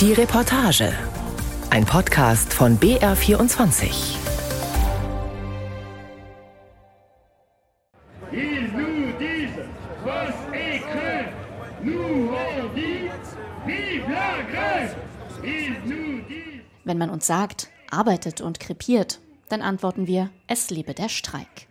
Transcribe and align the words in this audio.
Die 0.00 0.14
Reportage. 0.14 0.94
Ein 1.68 1.84
Podcast 1.84 2.54
von 2.54 2.78
BR24. 2.78 4.16
Ils 8.32 8.72
nous 8.72 9.12
disent, 9.18 9.60
was 10.02 10.32
est 10.54 10.80
creux. 10.80 11.26
Nous 11.84 12.30
on 12.32 12.74
dit, 12.74 13.10
vive 13.66 14.08
la 14.08 14.42
grève. 14.50 14.96
Ils 15.44 15.76
nous 15.84 16.22
disent. 16.26 16.64
Wenn 16.86 16.96
man 16.96 17.10
uns 17.10 17.26
sagt, 17.26 17.68
arbeitet 17.90 18.40
und 18.40 18.58
krepiert, 18.58 19.20
dann 19.50 19.60
antworten 19.60 20.06
wir, 20.06 20.30
es 20.46 20.70
lebe 20.70 20.94
der 20.94 21.10
Streik. 21.10 21.68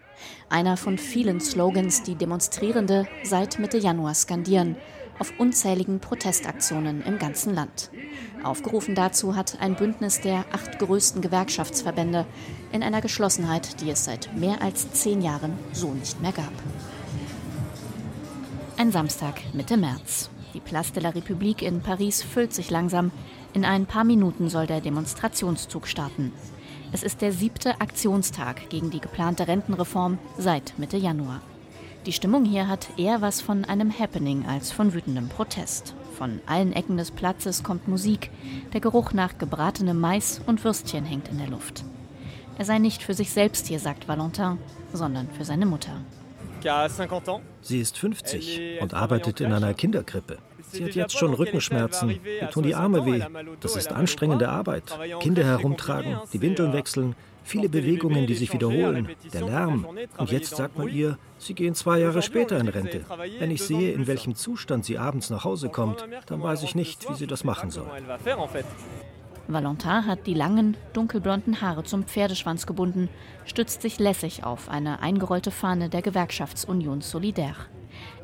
Einer 0.50 0.78
von 0.78 1.00
vielen 1.00 1.40
Slogans, 1.40 2.04
die 2.04 2.14
Demonstrierende 2.14 3.08
seit 3.24 3.58
Mitte 3.58 3.80
Januar 3.80 4.14
skandieren, 4.14 4.76
auf 5.20 5.34
unzähligen 5.38 6.00
Protestaktionen 6.00 7.04
im 7.04 7.20
ganzen 7.20 7.54
Land. 7.54 7.92
Aufgerufen 8.44 8.96
dazu 8.96 9.36
hat 9.36 9.58
ein 9.60 9.76
Bündnis 9.76 10.22
der 10.22 10.46
acht 10.52 10.80
größten 10.80 11.22
Gewerkschaftsverbände 11.22 12.26
in 12.72 12.84
einer 12.84 13.02
Geschlossenheit, 13.02 13.82
die 13.82 13.90
es 13.90 14.06
seit 14.06 14.36
mehr 14.36 14.62
als 14.62 14.92
zehn 14.94 15.22
Jahren 15.22 15.54
so 15.74 15.92
nicht 15.92 16.22
mehr 16.22 16.32
gab. 16.32 16.54
Ein 18.78 18.92
Samstag 18.92 19.42
Mitte 19.54 19.76
März. 19.76 20.30
Die 20.54 20.62
Place 20.62 20.94
de 20.94 21.04
la 21.04 21.10
République 21.10 21.62
in 21.62 21.82
Paris 21.82 22.24
füllt 22.24 22.54
sich 22.54 22.70
langsam. 22.72 23.12
In 23.54 23.66
ein 23.66 23.86
paar 23.86 24.04
Minuten 24.04 24.50
soll 24.50 24.68
der 24.68 24.80
Demonstrationszug 24.82 25.86
starten. 25.86 26.32
Es 26.92 27.04
ist 27.04 27.22
der 27.22 27.32
siebte 27.32 27.82
Aktionstag 27.82 28.70
gegen 28.70 28.90
die 28.90 29.02
geplante 29.02 29.48
Rentenreform 29.48 30.18
seit 30.38 30.74
Mitte 30.80 30.98
Januar. 30.98 31.42
Die 32.06 32.14
Stimmung 32.14 32.46
hier 32.46 32.68
hat 32.70 32.88
eher 32.98 33.22
was 33.22 33.42
von 33.42 33.66
einem 33.66 33.92
Happening 33.92 34.46
als 34.46 34.72
von 34.72 34.94
wütendem 34.94 35.28
Protest. 35.28 35.96
Von 36.18 36.40
allen 36.46 36.72
Ecken 36.72 36.96
des 36.96 37.12
Platzes 37.12 37.62
kommt 37.62 37.90
Musik. 37.90 38.32
Der 38.74 38.80
Geruch 38.80 39.12
nach 39.12 39.38
gebratenem 39.38 40.00
Mais 40.00 40.42
und 40.48 40.64
Würstchen 40.64 41.04
hängt 41.04 41.28
in 41.28 41.38
der 41.38 41.50
Luft. 41.50 41.84
Er 42.58 42.66
sei 42.66 42.80
nicht 42.80 43.04
für 43.04 43.14
sich 43.14 43.32
selbst 43.32 43.68
hier, 43.68 43.80
sagt 43.80 44.08
Valentin, 44.08 44.58
sondern 44.94 45.30
für 45.30 45.44
seine 45.44 45.66
Mutter. 45.66 46.02
Sie 47.62 47.80
ist 47.80 47.98
50 47.98 48.82
und 48.82 48.94
arbeitet 48.94 49.42
in 49.42 49.52
einer 49.52 49.74
Kinderkrippe. 49.74 50.38
Sie 50.72 50.84
hat 50.84 50.96
jetzt 50.96 51.18
schon 51.18 51.34
Rückenschmerzen, 51.34 52.20
ihr 52.42 52.50
tun 52.50 52.64
die 52.64 52.76
Arme 52.76 53.06
weh. 53.06 53.24
Das 53.60 53.76
ist 53.76 53.92
anstrengende 53.92 54.50
Arbeit. 54.50 54.84
Kinder 55.20 55.44
herumtragen, 55.44 56.18
die 56.32 56.42
Windeln 56.42 56.74
wechseln, 56.74 57.16
viele 57.50 57.70
Bewegungen, 57.70 58.28
die 58.28 58.36
sich 58.36 58.54
wiederholen, 58.54 59.10
der 59.34 59.42
Lärm. 59.42 59.86
Und 60.18 60.32
jetzt 60.32 60.56
sagt 60.56 60.78
man 60.78 60.88
ihr, 60.88 61.18
sie 61.38 61.54
gehen 61.54 61.76
zwei 61.76 62.00
Jahre 62.00 62.22
später 62.22 62.60
in 62.60 62.68
Rente. 62.68 63.02
Wenn 63.40 63.52
ich 63.52 63.64
sehe, 63.64 63.92
in 63.92 64.08
welchem 64.08 64.36
Zustand 64.36 64.86
sie 64.86 64.98
abends 64.98 65.30
nach 65.30 65.44
Hause 65.44 65.70
kommt, 65.70 66.06
dann 66.28 66.42
weiß 66.42 66.64
ich 66.64 66.76
nicht, 66.76 67.10
wie 67.10 67.16
sie 67.16 67.28
das 67.28 67.44
machen 67.44 67.72
soll. 67.72 67.88
Valentin 69.48 70.06
hat 70.06 70.28
die 70.28 70.36
langen, 70.36 70.78
dunkelblonden 70.94 71.60
Haare 71.60 71.84
zum 71.84 72.04
Pferdeschwanz 72.04 72.68
gebunden, 72.68 73.10
stützt 73.46 73.82
sich 73.82 73.98
lässig 73.98 74.44
auf 74.44 74.70
eine 74.70 75.02
eingerollte 75.02 75.50
Fahne 75.50 75.90
der 75.90 76.04
Gewerkschaftsunion 76.04 77.02
Solidaire. 77.02 77.66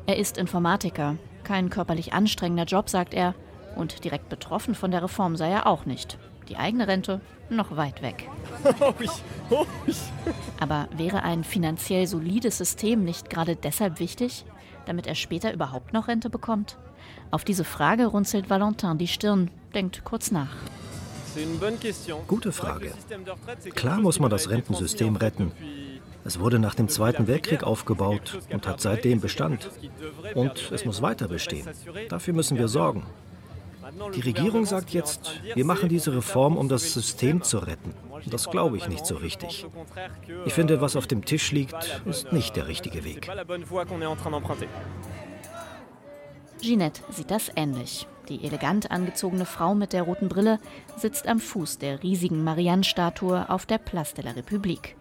Er 0.06 0.18
ist 0.18 0.38
Informatiker, 0.38 1.16
kein 1.42 1.68
körperlich 1.68 2.12
anstrengender 2.12 2.64
Job, 2.64 2.88
sagt 2.88 3.12
er, 3.12 3.34
und 3.74 4.04
direkt 4.04 4.28
betroffen 4.28 4.76
von 4.76 4.92
der 4.92 5.02
Reform 5.02 5.36
sei 5.36 5.50
er 5.50 5.66
auch 5.66 5.84
nicht. 5.84 6.16
Die 6.48 6.56
eigene 6.56 6.86
Rente 6.86 7.20
noch 7.50 7.76
weit 7.76 8.02
weg. 8.02 8.28
Aber 10.60 10.88
wäre 10.96 11.22
ein 11.22 11.44
finanziell 11.44 12.06
solides 12.06 12.58
System 12.58 13.04
nicht 13.04 13.30
gerade 13.30 13.56
deshalb 13.56 14.00
wichtig, 14.00 14.44
damit 14.86 15.06
er 15.06 15.14
später 15.14 15.52
überhaupt 15.52 15.92
noch 15.92 16.08
Rente 16.08 16.30
bekommt? 16.30 16.78
Auf 17.30 17.44
diese 17.44 17.64
Frage 17.64 18.06
runzelt 18.06 18.50
Valentin 18.50 18.98
die 18.98 19.08
Stirn, 19.08 19.50
denkt 19.74 20.04
kurz 20.04 20.30
nach. 20.30 20.54
Gute 22.26 22.52
Frage. 22.52 22.92
Klar 23.74 24.00
muss 24.00 24.18
man 24.18 24.30
das 24.30 24.48
Rentensystem 24.48 25.16
retten. 25.16 25.52
Es 26.24 26.40
wurde 26.40 26.58
nach 26.58 26.74
dem 26.74 26.88
Zweiten 26.88 27.28
Weltkrieg 27.28 27.62
aufgebaut 27.62 28.38
und 28.50 28.66
hat 28.66 28.80
seitdem 28.80 29.20
Bestand. 29.20 29.70
Und 30.34 30.72
es 30.72 30.84
muss 30.84 31.02
weiter 31.02 31.28
bestehen. 31.28 31.68
Dafür 32.08 32.34
müssen 32.34 32.58
wir 32.58 32.68
sorgen. 32.68 33.04
Die 34.14 34.20
Regierung 34.20 34.66
sagt 34.66 34.90
jetzt, 34.90 35.40
wir 35.54 35.64
machen 35.64 35.88
diese 35.88 36.14
Reform, 36.14 36.56
um 36.56 36.68
das 36.68 36.92
System 36.92 37.42
zu 37.42 37.58
retten. 37.58 37.94
Das 38.26 38.50
glaube 38.50 38.76
ich 38.76 38.88
nicht 38.88 39.06
so 39.06 39.16
richtig. 39.16 39.66
Ich 40.44 40.54
finde, 40.54 40.80
was 40.80 40.96
auf 40.96 41.06
dem 41.06 41.24
Tisch 41.24 41.52
liegt, 41.52 42.00
ist 42.04 42.32
nicht 42.32 42.56
der 42.56 42.68
richtige 42.68 43.04
Weg. 43.04 43.28
Ginette 46.60 47.02
sieht 47.10 47.30
das 47.30 47.50
ähnlich. 47.54 48.06
Die 48.28 48.44
elegant 48.44 48.90
angezogene 48.90 49.46
Frau 49.46 49.74
mit 49.74 49.92
der 49.92 50.02
roten 50.02 50.28
Brille 50.28 50.58
sitzt 50.96 51.28
am 51.28 51.38
Fuß 51.38 51.78
der 51.78 52.02
riesigen 52.02 52.42
Marianne-Statue 52.42 53.48
auf 53.48 53.66
der 53.66 53.78
Place 53.78 54.14
de 54.14 54.24
la 54.24 54.32
République. 54.32 54.96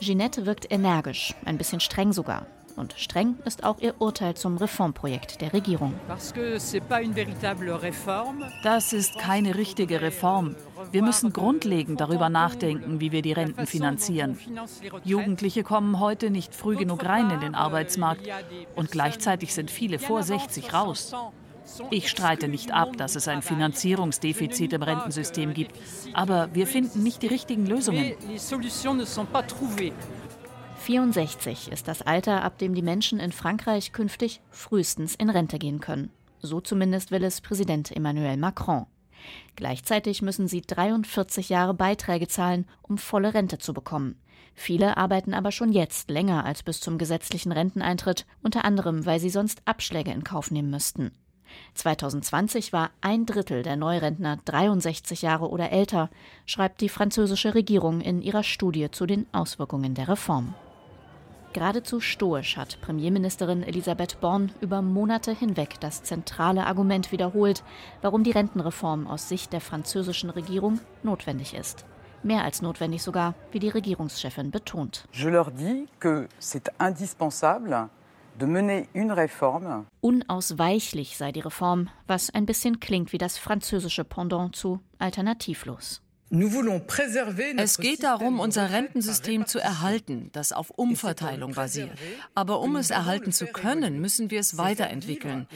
Ginette 0.00 0.46
wirkt 0.46 0.70
energisch, 0.70 1.34
ein 1.44 1.58
bisschen 1.58 1.80
streng 1.80 2.12
sogar. 2.12 2.46
Und 2.78 2.94
streng 2.96 3.34
ist 3.44 3.64
auch 3.64 3.80
ihr 3.80 4.00
Urteil 4.00 4.34
zum 4.34 4.56
Reformprojekt 4.56 5.40
der 5.40 5.52
Regierung. 5.52 5.94
Das 8.62 8.92
ist 8.92 9.18
keine 9.18 9.54
richtige 9.56 10.00
Reform. 10.00 10.54
Wir 10.92 11.02
müssen 11.02 11.32
grundlegend 11.32 12.00
darüber 12.00 12.28
nachdenken, 12.28 13.00
wie 13.00 13.10
wir 13.10 13.22
die 13.22 13.32
Renten 13.32 13.66
finanzieren. 13.66 14.38
Jugendliche 15.02 15.64
kommen 15.64 15.98
heute 15.98 16.30
nicht 16.30 16.54
früh 16.54 16.76
genug 16.76 17.04
rein 17.04 17.30
in 17.30 17.40
den 17.40 17.56
Arbeitsmarkt 17.56 18.28
und 18.76 18.92
gleichzeitig 18.92 19.52
sind 19.52 19.72
viele 19.72 19.98
vor 19.98 20.22
60 20.22 20.72
raus. 20.72 21.12
Ich 21.90 22.08
streite 22.08 22.48
nicht 22.48 22.72
ab, 22.72 22.96
dass 22.96 23.16
es 23.16 23.28
ein 23.28 23.42
Finanzierungsdefizit 23.42 24.72
im 24.72 24.82
Rentensystem 24.82 25.52
gibt, 25.52 25.74
aber 26.14 26.48
wir 26.54 26.66
finden 26.66 27.02
nicht 27.02 27.22
die 27.22 27.26
richtigen 27.26 27.66
Lösungen. 27.66 28.14
64 30.88 31.70
ist 31.70 31.86
das 31.86 32.00
Alter, 32.00 32.42
ab 32.42 32.56
dem 32.56 32.72
die 32.72 32.80
Menschen 32.80 33.20
in 33.20 33.30
Frankreich 33.30 33.92
künftig 33.92 34.40
frühestens 34.48 35.14
in 35.14 35.28
Rente 35.28 35.58
gehen 35.58 35.80
können. 35.80 36.10
So 36.40 36.62
zumindest 36.62 37.10
will 37.10 37.22
es 37.24 37.42
Präsident 37.42 37.94
Emmanuel 37.94 38.38
Macron. 38.38 38.86
Gleichzeitig 39.54 40.22
müssen 40.22 40.48
sie 40.48 40.62
43 40.62 41.50
Jahre 41.50 41.74
Beiträge 41.74 42.26
zahlen, 42.26 42.64
um 42.80 42.96
volle 42.96 43.34
Rente 43.34 43.58
zu 43.58 43.74
bekommen. 43.74 44.18
Viele 44.54 44.96
arbeiten 44.96 45.34
aber 45.34 45.52
schon 45.52 45.72
jetzt 45.72 46.08
länger 46.08 46.46
als 46.46 46.62
bis 46.62 46.80
zum 46.80 46.96
gesetzlichen 46.96 47.52
Renteneintritt, 47.52 48.24
unter 48.42 48.64
anderem, 48.64 49.04
weil 49.04 49.20
sie 49.20 49.28
sonst 49.28 49.60
Abschläge 49.66 50.12
in 50.12 50.24
Kauf 50.24 50.50
nehmen 50.50 50.70
müssten. 50.70 51.12
2020 51.74 52.72
war 52.72 52.92
ein 53.02 53.26
Drittel 53.26 53.62
der 53.62 53.76
Neurentner 53.76 54.38
63 54.42 55.20
Jahre 55.20 55.50
oder 55.50 55.70
älter, 55.70 56.08
schreibt 56.46 56.80
die 56.80 56.88
französische 56.88 57.54
Regierung 57.54 58.00
in 58.00 58.22
ihrer 58.22 58.42
Studie 58.42 58.90
zu 58.90 59.04
den 59.04 59.26
Auswirkungen 59.34 59.92
der 59.92 60.08
Reform. 60.08 60.54
Geradezu 61.54 62.00
stoisch 62.00 62.56
hat 62.56 62.80
Premierministerin 62.82 63.62
Elisabeth 63.62 64.20
Born 64.20 64.52
über 64.60 64.82
Monate 64.82 65.32
hinweg 65.32 65.80
das 65.80 66.02
zentrale 66.02 66.66
Argument 66.66 67.10
wiederholt, 67.10 67.64
warum 68.02 68.22
die 68.22 68.32
Rentenreform 68.32 69.06
aus 69.06 69.28
Sicht 69.28 69.52
der 69.52 69.62
französischen 69.62 70.30
Regierung 70.30 70.80
notwendig 71.02 71.54
ist. 71.54 71.86
Mehr 72.22 72.44
als 72.44 72.60
notwendig 72.60 73.02
sogar, 73.02 73.34
wie 73.50 73.60
die 73.60 73.70
Regierungschefin 73.70 74.50
betont. 74.50 75.04
Je 75.12 75.30
leur 75.30 75.50
dis 75.50 75.88
que 76.00 76.28
c'est 76.38 76.68
indispensable 76.78 77.88
de 78.38 78.46
mener 78.46 78.86
une 78.92 79.12
réforme. 79.12 79.86
Unausweichlich 80.00 81.16
sei 81.16 81.32
die 81.32 81.40
Reform, 81.40 81.88
was 82.06 82.30
ein 82.30 82.46
bisschen 82.46 82.80
klingt 82.80 83.12
wie 83.12 83.18
das 83.18 83.38
französische 83.38 84.04
Pendant 84.04 84.54
zu 84.54 84.80
alternativlos. 84.98 86.02
Es 87.56 87.78
geht 87.78 88.02
darum, 88.02 88.38
unser 88.38 88.70
Rentensystem 88.70 89.46
zu 89.46 89.58
erhalten, 89.58 90.28
das 90.32 90.52
auf 90.52 90.70
Umverteilung 90.70 91.54
basiert. 91.54 91.90
Aber 92.34 92.60
um 92.60 92.76
es 92.76 92.90
erhalten 92.90 93.32
zu 93.32 93.46
können, 93.46 94.00
müssen 94.00 94.30
wir 94.30 94.40
es 94.40 94.58
weiterentwickeln. 94.58 95.46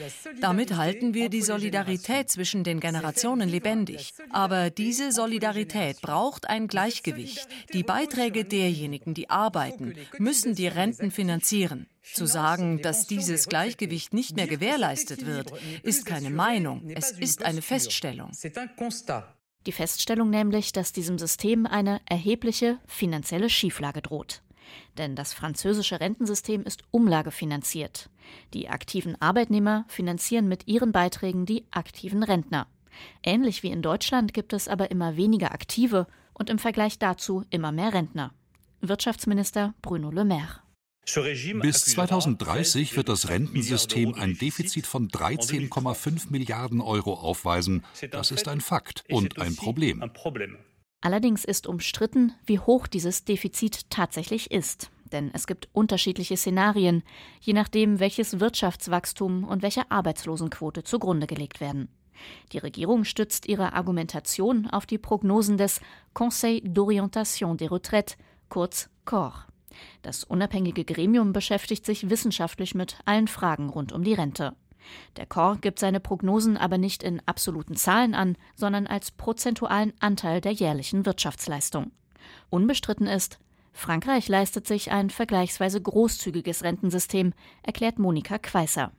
Damit 0.41 0.75
halten 0.75 1.13
wir 1.13 1.29
die 1.29 1.43
Solidarität 1.43 2.31
zwischen 2.31 2.63
den 2.63 2.79
Generationen 2.79 3.49
lebendig. 3.49 4.13
Aber 4.31 4.71
diese 4.71 5.11
Solidarität 5.11 6.01
braucht 6.01 6.49
ein 6.49 6.67
Gleichgewicht. 6.67 7.47
Die 7.73 7.83
Beiträge 7.83 8.43
derjenigen, 8.43 9.13
die 9.13 9.29
arbeiten, 9.29 9.93
müssen 10.17 10.55
die 10.55 10.67
Renten 10.67 11.11
finanzieren. 11.11 11.87
Zu 12.01 12.25
sagen, 12.25 12.81
dass 12.81 13.07
dieses 13.07 13.47
Gleichgewicht 13.47 14.13
nicht 14.13 14.35
mehr 14.35 14.47
gewährleistet 14.47 15.25
wird, 15.25 15.53
ist 15.83 16.05
keine 16.05 16.31
Meinung, 16.31 16.89
es 16.89 17.11
ist 17.11 17.43
eine 17.43 17.61
Feststellung. 17.61 18.31
Die 19.65 19.71
Feststellung 19.71 20.29
nämlich, 20.29 20.71
dass 20.71 20.91
diesem 20.91 21.17
System 21.17 21.65
eine 21.65 22.01
erhebliche 22.05 22.79
finanzielle 22.85 23.49
Schieflage 23.49 24.01
droht. 24.01 24.41
Denn 24.97 25.15
das 25.15 25.33
französische 25.33 25.99
Rentensystem 25.99 26.63
ist 26.63 26.83
umlagefinanziert. 26.91 28.09
Die 28.53 28.69
aktiven 28.69 29.19
Arbeitnehmer 29.21 29.85
finanzieren 29.87 30.47
mit 30.47 30.67
ihren 30.67 30.91
Beiträgen 30.91 31.45
die 31.45 31.65
aktiven 31.71 32.23
Rentner. 32.23 32.67
Ähnlich 33.23 33.63
wie 33.63 33.71
in 33.71 33.81
Deutschland 33.81 34.33
gibt 34.33 34.53
es 34.53 34.67
aber 34.67 34.91
immer 34.91 35.15
weniger 35.15 35.51
Aktive 35.51 36.07
und 36.33 36.49
im 36.49 36.59
Vergleich 36.59 36.99
dazu 36.99 37.43
immer 37.49 37.71
mehr 37.71 37.93
Rentner. 37.93 38.31
Wirtschaftsminister 38.81 39.73
Bruno 39.81 40.11
Le 40.11 40.25
Maire. 40.25 40.62
Bis 41.05 41.85
2030 41.85 42.95
wird 42.95 43.09
das 43.09 43.27
Rentensystem 43.27 44.13
ein 44.13 44.37
Defizit 44.37 44.87
von 44.87 45.09
13,5 45.09 46.31
Milliarden 46.31 46.79
Euro 46.79 47.13
aufweisen. 47.15 47.83
Das 48.11 48.31
ist 48.31 48.47
ein 48.47 48.61
Fakt 48.61 49.03
und 49.09 49.37
ein 49.39 49.55
Problem. 49.55 50.03
Allerdings 51.01 51.43
ist 51.43 51.67
umstritten, 51.67 52.33
wie 52.45 52.59
hoch 52.59 52.87
dieses 52.87 53.25
Defizit 53.25 53.89
tatsächlich 53.89 54.51
ist. 54.51 54.89
Denn 55.11 55.29
es 55.33 55.45
gibt 55.45 55.67
unterschiedliche 55.73 56.37
Szenarien, 56.37 57.03
je 57.41 57.53
nachdem, 57.53 57.99
welches 57.99 58.39
Wirtschaftswachstum 58.39 59.43
und 59.43 59.61
welche 59.61 59.91
Arbeitslosenquote 59.91 60.83
zugrunde 60.83 61.27
gelegt 61.27 61.59
werden. 61.59 61.89
Die 62.53 62.57
Regierung 62.57 63.03
stützt 63.03 63.47
ihre 63.47 63.73
Argumentation 63.73 64.67
auf 64.67 64.85
die 64.85 64.97
Prognosen 64.97 65.57
des 65.57 65.81
Conseil 66.13 66.59
d'orientation 66.59 67.57
des 67.57 67.71
retraites, 67.71 68.17
kurz 68.47 68.89
COR. 69.03 69.45
Das 70.01 70.23
unabhängige 70.23 70.85
Gremium 70.85 71.33
beschäftigt 71.33 71.85
sich 71.85 72.09
wissenschaftlich 72.09 72.75
mit 72.75 72.97
allen 73.05 73.27
Fragen 73.27 73.69
rund 73.69 73.91
um 73.91 74.03
die 74.03 74.13
Rente. 74.13 74.55
Der 75.17 75.25
Corps 75.25 75.59
gibt 75.61 75.79
seine 75.79 75.99
Prognosen 75.99 76.57
aber 76.57 76.77
nicht 76.77 77.03
in 77.03 77.21
absoluten 77.25 77.75
Zahlen 77.75 78.13
an, 78.13 78.37
sondern 78.55 78.87
als 78.87 79.11
prozentualen 79.11 79.93
Anteil 79.99 80.41
der 80.41 80.51
jährlichen 80.51 81.05
Wirtschaftsleistung. 81.05 81.91
Unbestritten 82.49 83.07
ist, 83.07 83.39
Frankreich 83.71 84.27
leistet 84.27 84.67
sich 84.67 84.91
ein 84.91 85.09
vergleichsweise 85.09 85.81
großzügiges 85.81 86.63
Rentensystem, 86.63 87.33
erklärt 87.63 87.97
Monika 87.97 88.37
Queißer. 88.37 88.91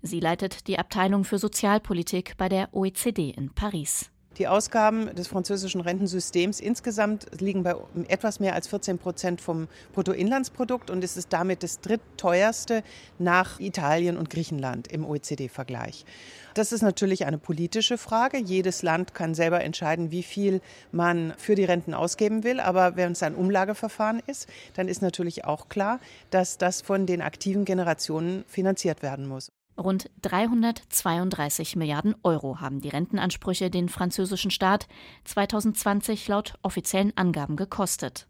Sie 0.00 0.20
leitet 0.20 0.66
die 0.66 0.78
Abteilung 0.78 1.24
für 1.24 1.38
Sozialpolitik 1.38 2.36
bei 2.36 2.48
der 2.48 2.74
OECD 2.74 3.30
in 3.30 3.50
Paris. 3.54 4.10
Die 4.38 4.48
Ausgaben 4.48 5.14
des 5.14 5.28
französischen 5.28 5.82
Rentensystems 5.82 6.58
insgesamt 6.58 7.26
liegen 7.38 7.62
bei 7.62 7.74
etwas 8.08 8.40
mehr 8.40 8.54
als 8.54 8.66
14 8.66 8.98
Prozent 8.98 9.42
vom 9.42 9.68
Bruttoinlandsprodukt 9.92 10.90
und 10.90 11.04
es 11.04 11.18
ist 11.18 11.34
damit 11.34 11.62
das 11.62 11.80
drittteuerste 11.80 12.82
nach 13.18 13.60
Italien 13.60 14.16
und 14.16 14.30
Griechenland 14.30 14.88
im 14.88 15.04
OECD-Vergleich. 15.04 16.06
Das 16.54 16.72
ist 16.72 16.80
natürlich 16.82 17.26
eine 17.26 17.36
politische 17.36 17.98
Frage. 17.98 18.38
Jedes 18.38 18.82
Land 18.82 19.12
kann 19.12 19.34
selber 19.34 19.62
entscheiden, 19.62 20.10
wie 20.10 20.22
viel 20.22 20.62
man 20.92 21.34
für 21.36 21.54
die 21.54 21.64
Renten 21.64 21.92
ausgeben 21.92 22.42
will. 22.42 22.58
Aber 22.60 22.96
wenn 22.96 23.12
es 23.12 23.22
ein 23.22 23.34
Umlageverfahren 23.34 24.22
ist, 24.26 24.48
dann 24.74 24.88
ist 24.88 25.02
natürlich 25.02 25.44
auch 25.44 25.68
klar, 25.68 26.00
dass 26.30 26.56
das 26.56 26.80
von 26.80 27.04
den 27.06 27.20
aktiven 27.20 27.64
Generationen 27.66 28.44
finanziert 28.48 29.02
werden 29.02 29.26
muss. 29.26 29.52
Rund 29.78 30.10
332 30.22 31.76
Milliarden 31.76 32.14
Euro 32.22 32.60
haben 32.60 32.80
die 32.80 32.90
Rentenansprüche 32.90 33.70
den 33.70 33.88
französischen 33.88 34.50
Staat 34.50 34.86
2020 35.24 36.28
laut 36.28 36.54
offiziellen 36.62 37.16
Angaben 37.16 37.56
gekostet. 37.56 38.26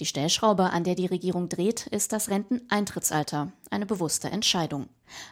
Die 0.00 0.06
Stellschraube, 0.06 0.70
an 0.70 0.84
der 0.84 0.94
die 0.94 1.06
Regierung 1.06 1.48
dreht, 1.48 1.86
ist 1.86 2.12
das 2.12 2.28
Renteneintrittsalter, 2.28 3.52
eine 3.70 3.86
bewusste 3.86 4.30
Entscheidung. 4.30 4.88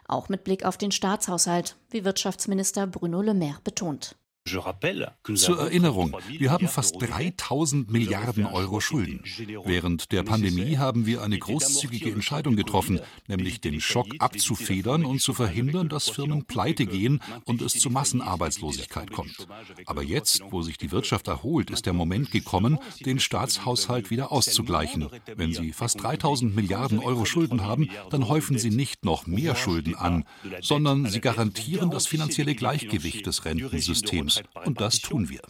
Auch 0.07 0.29
mit 0.29 0.45
Blick 0.45 0.65
auf 0.65 0.77
den 0.77 0.93
Staatshaushalt, 0.93 1.77
wie 1.89 2.05
Wirtschaftsminister 2.05 2.87
Bruno 2.87 3.23
Le 3.23 3.35
Maire 3.35 3.59
betont. 3.65 4.17
Zur 4.47 5.59
Erinnerung, 5.59 6.17
wir 6.39 6.51
haben 6.51 6.67
fast 6.67 6.97
3000 6.99 7.91
Milliarden 7.91 8.47
Euro 8.47 8.81
Schulden. 8.81 9.23
Während 9.65 10.13
der 10.13 10.23
Pandemie 10.23 10.79
haben 10.79 11.05
wir 11.05 11.23
eine 11.23 11.39
großzügige 11.39 12.11
Entscheidung 12.11 12.57
getroffen, 12.57 13.01
nämlich 13.29 13.61
den 13.61 13.83
Schock 13.83 14.07
abzufedern 14.19 15.05
und 15.05 15.21
zu 15.21 15.35
verhindern, 15.35 15.91
dass 15.91 16.09
Firmen 16.09 16.47
pleite 16.47 16.87
gehen 16.87 17.21
und 17.45 17.61
es 17.61 17.75
zu 17.75 17.91
Massenarbeitslosigkeit 17.91 19.13
kommt. 19.13 19.47
Aber 19.85 20.03
jetzt, 20.03 20.41
wo 20.51 20.63
sich 20.63 20.79
die 20.79 20.91
Wirtschaft 20.91 21.29
erholt, 21.29 21.71
ist 21.71 21.85
der 21.85 21.93
Moment 21.93 22.31
gekommen, 22.31 22.79
den 23.05 23.21
Staatshaushalt 23.21 24.11
wieder 24.11 24.33
auszugleichen. 24.33 25.11
Wenn 25.37 25.53
Sie 25.53 25.73
fast 25.73 26.03
3000 26.03 26.57
Milliarden 26.57 26.99
Euro 26.99 27.27
Schulden 27.27 27.63
haben, 27.63 27.91
dann 28.09 28.27
häufen 28.27 28.59
Sie 28.59 28.71
nicht 28.71 29.05
noch 29.05 29.27
mehr 29.27 29.55
Schulden 29.55 29.95
an, 29.95 30.25
sondern 30.63 31.07
Sie 31.07 31.21
garantieren 31.21 31.91
das 31.91 32.07
finanzielle 32.07 32.55
Gleichgewicht 32.55 33.27
des 33.27 33.45
Rentensystems. 33.45 34.30
Lebens. 34.37 34.67
Und 34.67 34.81
das 34.81 35.01
tun 35.01 35.29
wir. 35.29 35.41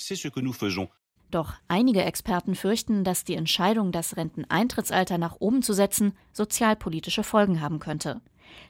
Doch 1.30 1.54
einige 1.68 2.02
Experten 2.02 2.56
fürchten, 2.56 3.04
dass 3.04 3.24
die 3.24 3.36
Entscheidung, 3.36 3.92
das 3.92 4.16
Renteneintrittsalter 4.16 5.16
nach 5.16 5.36
oben 5.38 5.62
zu 5.62 5.72
setzen, 5.72 6.12
sozialpolitische 6.32 7.22
Folgen 7.22 7.60
haben 7.60 7.78
könnte. 7.78 8.20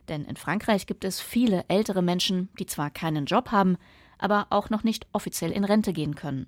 Denn 0.09 0.25
in 0.27 0.37
Frankreich 0.37 0.87
gibt 0.87 1.05
es 1.05 1.21
viele 1.21 1.65
ältere 1.69 2.03
Menschen, 2.03 2.51
die 2.59 2.67
zwar 2.67 2.91
keinen 2.91 3.25
Job 3.25 3.51
haben, 3.51 3.79
aber 4.19 4.49
auch 4.51 4.69
noch 4.69 4.85
nicht 4.85 5.07
offiziell 5.13 5.53
in 5.53 5.65
Rente 5.65 5.95
gehen 5.95 6.15
können. 6.15 6.47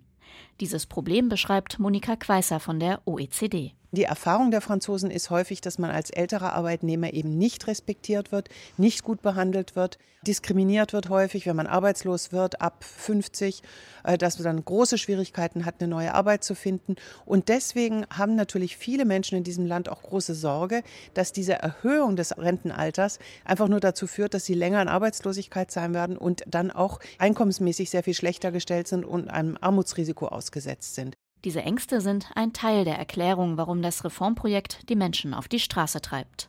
Dieses 0.62 0.86
Problem 0.86 1.28
beschreibt 1.28 1.80
Monika 1.80 2.14
Queißer 2.14 2.60
von 2.60 2.78
der 2.78 3.00
OECD. 3.04 3.72
Die 3.94 4.04
Erfahrung 4.04 4.50
der 4.52 4.60
Franzosen 4.60 5.10
ist 5.10 5.28
häufig, 5.28 5.60
dass 5.60 5.78
man 5.78 5.90
als 5.90 6.08
älterer 6.10 6.54
Arbeitnehmer 6.54 7.12
eben 7.12 7.36
nicht 7.36 7.66
respektiert 7.66 8.30
wird, 8.30 8.48
nicht 8.78 9.02
gut 9.02 9.20
behandelt 9.20 9.74
wird, 9.76 9.98
diskriminiert 10.26 10.92
wird 10.92 11.10
häufig, 11.10 11.46
wenn 11.46 11.56
man 11.56 11.66
arbeitslos 11.66 12.32
wird 12.32 12.62
ab 12.62 12.84
50, 12.84 13.62
äh, 14.04 14.16
dass 14.16 14.38
man 14.38 14.44
dann 14.44 14.64
große 14.64 14.96
Schwierigkeiten 14.96 15.66
hat, 15.66 15.74
eine 15.80 15.88
neue 15.88 16.14
Arbeit 16.14 16.44
zu 16.44 16.54
finden. 16.54 16.94
Und 17.26 17.48
deswegen 17.48 18.06
haben 18.08 18.34
natürlich 18.34 18.76
viele 18.76 19.04
Menschen 19.04 19.36
in 19.36 19.44
diesem 19.44 19.66
Land 19.66 19.90
auch 19.90 20.02
große 20.02 20.34
Sorge, 20.34 20.84
dass 21.12 21.32
diese 21.32 21.54
Erhöhung 21.54 22.16
des 22.16 22.38
Rentenalters 22.38 23.18
einfach 23.44 23.68
nur 23.68 23.80
dazu 23.80 24.06
führt, 24.06 24.32
dass 24.32 24.44
sie 24.44 24.54
länger 24.54 24.80
in 24.80 24.88
Arbeitslosigkeit 24.88 25.70
sein 25.70 25.92
werden 25.92 26.16
und 26.16 26.44
dann 26.46 26.70
auch 26.70 27.00
einkommensmäßig 27.18 27.90
sehr 27.90 28.04
viel 28.04 28.14
schlechter 28.14 28.52
gestellt 28.52 28.88
sind 28.88 29.04
und 29.04 29.28
einem 29.28 29.58
Armutsrisiko 29.60 30.28
ausgesetzt 30.28 30.51
sind. 30.60 31.14
Diese 31.44 31.62
Ängste 31.62 32.00
sind 32.00 32.30
ein 32.36 32.52
Teil 32.52 32.84
der 32.84 32.98
Erklärung, 32.98 33.56
warum 33.56 33.82
das 33.82 34.04
Reformprojekt 34.04 34.88
die 34.88 34.96
Menschen 34.96 35.34
auf 35.34 35.48
die 35.48 35.58
Straße 35.58 36.00
treibt. 36.00 36.48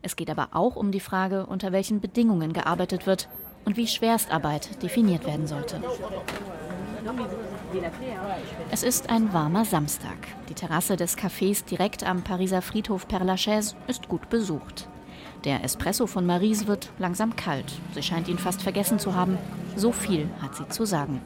Es 0.00 0.16
geht 0.16 0.30
aber 0.30 0.50
auch 0.52 0.76
um 0.76 0.90
die 0.90 1.00
Frage, 1.00 1.46
unter 1.46 1.72
welchen 1.72 2.00
Bedingungen 2.00 2.52
gearbeitet 2.52 3.06
wird 3.06 3.28
und 3.64 3.76
wie 3.76 3.86
Schwerstarbeit 3.86 4.82
definiert 4.82 5.26
werden 5.26 5.46
sollte. 5.46 5.82
Es 8.70 8.82
ist 8.82 9.10
ein 9.10 9.32
warmer 9.32 9.64
Samstag. 9.64 10.16
Die 10.48 10.54
Terrasse 10.54 10.96
des 10.96 11.16
Cafés 11.16 11.64
direkt 11.64 12.04
am 12.04 12.22
Pariser 12.22 12.62
Friedhof 12.62 13.06
Père 13.06 13.24
Lachaise 13.24 13.74
ist 13.86 14.08
gut 14.08 14.28
besucht. 14.28 14.88
Der 15.44 15.64
Espresso 15.64 16.06
von 16.06 16.24
Marise 16.24 16.66
wird 16.66 16.90
langsam 16.98 17.34
kalt. 17.34 17.72
Sie 17.94 18.02
scheint 18.02 18.28
ihn 18.28 18.38
fast 18.38 18.62
vergessen 18.62 18.98
zu 18.98 19.14
haben. 19.14 19.38
So 19.74 19.90
viel 19.90 20.28
hat 20.40 20.54
sie 20.54 20.68
zu 20.68 20.84
sagen. 20.84 21.20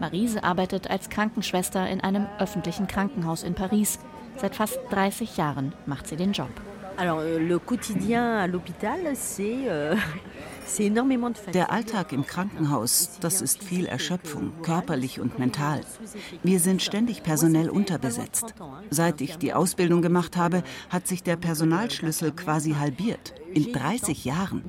Marise 0.00 0.44
arbeitet 0.44 0.90
als 0.90 1.08
Krankenschwester 1.08 1.88
in 1.88 2.00
einem 2.00 2.26
öffentlichen 2.38 2.86
Krankenhaus 2.86 3.42
in 3.42 3.54
Paris. 3.54 3.98
Seit 4.36 4.54
fast 4.56 4.78
30 4.90 5.36
Jahren 5.36 5.72
macht 5.86 6.06
sie 6.06 6.16
den 6.16 6.32
Job. 6.32 6.50
Euh, 6.98 7.38
euh, 9.68 9.96
Der 11.52 11.70
Alltag 11.70 12.12
im 12.12 12.26
Krankenhaus, 12.26 13.18
das 13.20 13.42
ist 13.42 13.62
viel 13.62 13.86
Erschöpfung, 13.86 14.52
körperlich 14.62 15.20
und 15.20 15.38
mental. 15.38 15.80
Wir 16.42 16.58
sind 16.60 16.82
ständig 16.82 17.22
personell 17.22 17.68
unterbesetzt. 17.68 18.54
Seit 18.90 19.20
ich 19.20 19.36
die 19.36 19.52
Ausbildung 19.52 20.02
gemacht 20.02 20.36
habe, 20.36 20.62
hat 20.88 21.06
sich 21.06 21.22
der 21.22 21.36
Personalschlüssel 21.36 22.32
quasi 22.32 22.72
halbiert. 22.72 23.34
In 23.52 23.72
30 23.72 24.24
Jahren. 24.24 24.64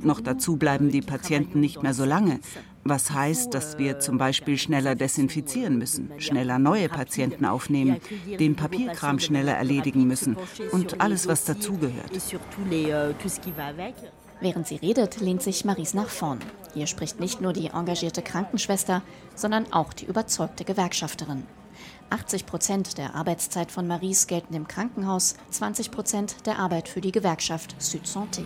Noch 0.00 0.20
dazu 0.20 0.56
bleiben 0.56 0.90
die 0.90 1.02
Patienten 1.02 1.60
nicht 1.60 1.82
mehr 1.82 1.94
so 1.94 2.04
lange. 2.04 2.40
Was 2.84 3.10
heißt, 3.10 3.54
dass 3.54 3.78
wir 3.78 3.98
zum 3.98 4.18
Beispiel 4.18 4.58
schneller 4.58 4.94
desinfizieren 4.94 5.78
müssen, 5.78 6.12
schneller 6.18 6.58
neue 6.58 6.90
Patienten 6.90 7.46
aufnehmen, 7.46 7.96
den 8.38 8.56
Papierkram 8.56 9.18
schneller 9.18 9.54
erledigen 9.54 10.06
müssen 10.06 10.36
und 10.70 11.00
alles, 11.00 11.26
was 11.26 11.44
dazugehört. 11.44 12.12
Während 14.40 14.66
sie 14.66 14.76
redet, 14.76 15.20
lehnt 15.20 15.42
sich 15.42 15.64
Maries 15.64 15.94
nach 15.94 16.10
vorn. 16.10 16.40
Hier 16.74 16.86
spricht 16.86 17.20
nicht 17.20 17.40
nur 17.40 17.54
die 17.54 17.68
engagierte 17.68 18.20
Krankenschwester, 18.20 19.02
sondern 19.34 19.72
auch 19.72 19.94
die 19.94 20.04
überzeugte 20.04 20.64
Gewerkschafterin. 20.64 21.44
80 22.10 22.44
Prozent 22.44 22.98
der 22.98 23.14
Arbeitszeit 23.14 23.72
von 23.72 23.86
Maries 23.86 24.26
gelten 24.26 24.52
im 24.52 24.68
Krankenhaus, 24.68 25.36
20 25.50 25.90
Prozent 25.90 26.46
der 26.46 26.58
Arbeit 26.58 26.88
für 26.88 27.00
die 27.00 27.12
Gewerkschaft 27.12 27.74
Süd 27.78 28.04
Santé. 28.04 28.44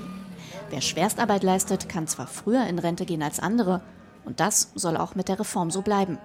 Wer 0.70 0.80
Schwerstarbeit 0.80 1.42
leistet, 1.42 1.88
kann 1.88 2.06
zwar 2.06 2.28
früher 2.28 2.66
in 2.66 2.78
Rente 2.78 3.04
gehen 3.04 3.22
als 3.22 3.40
andere, 3.40 3.82
und 4.28 4.40
das 4.40 4.72
soll 4.74 4.98
auch 4.98 5.14
mit 5.14 5.28
der 5.28 5.40
Reform 5.40 5.70
so 5.70 5.80
bleiben. 5.80 6.18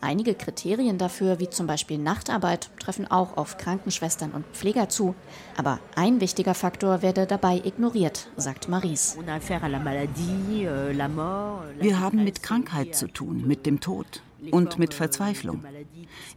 Einige 0.00 0.34
Kriterien 0.34 0.96
dafür, 0.96 1.40
wie 1.40 1.50
zum 1.50 1.66
Beispiel 1.66 1.98
Nachtarbeit, 1.98 2.70
treffen 2.78 3.10
auch 3.10 3.36
auf 3.36 3.58
Krankenschwestern 3.58 4.32
und 4.32 4.46
Pfleger 4.52 4.88
zu. 4.88 5.14
Aber 5.56 5.78
ein 5.94 6.22
wichtiger 6.22 6.54
Faktor 6.54 7.02
werde 7.02 7.26
dabei 7.26 7.60
ignoriert, 7.62 8.28
sagt 8.36 8.68
Maries. 8.68 9.18
Wir 11.80 12.00
haben 12.00 12.24
mit 12.24 12.42
Krankheit 12.42 12.96
zu 12.96 13.08
tun, 13.08 13.46
mit 13.46 13.66
dem 13.66 13.80
Tod 13.80 14.22
und 14.50 14.78
mit 14.78 14.94
Verzweiflung. 14.94 15.62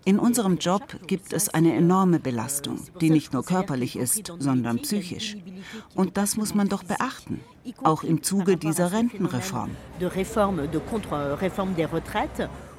In 0.06 0.20
unserem 0.20 0.58
Job 0.58 0.84
gibt 1.08 1.34
es 1.34 1.50
eine 1.50 1.76
enorme 1.76 2.20
Belastung, 2.20 2.80
die 3.02 3.10
nicht 3.10 3.34
nur 3.34 3.44
körperlich 3.44 3.96
ist, 3.96 4.32
sondern 4.40 4.80
psychisch. 4.80 5.38
Und 5.96 6.18
das 6.18 6.38
muss 6.38 6.54
man 6.54 6.70
doch 6.70 6.84
beachten, 6.84 7.42
auch 7.84 8.04
im 8.04 8.24
Zuge 8.24 8.58
dieser 8.58 8.92
Rentenreform. 8.92 9.72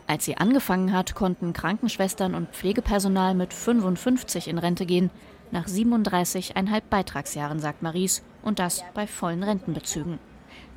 Als 0.07 0.25
sie 0.25 0.39
angefangen 0.39 0.93
hat, 0.95 1.15
konnten 1.15 1.53
Krankenschwestern 1.53 2.35
und 2.35 2.49
Pflegepersonal 2.51 3.35
mit 3.35 3.53
55 3.53 4.49
in 4.49 4.57
Rente 4.57 4.87
gehen. 4.87 5.11
Nach 5.51 5.67
37,5 5.67 6.83
Beitragsjahren, 6.89 7.61
sagt 7.61 7.83
Maries, 7.83 8.23
und 8.43 8.59
das 8.59 8.83
bei 8.95 9.07
vollen 9.07 9.43
Rentenbezügen. 9.43 10.19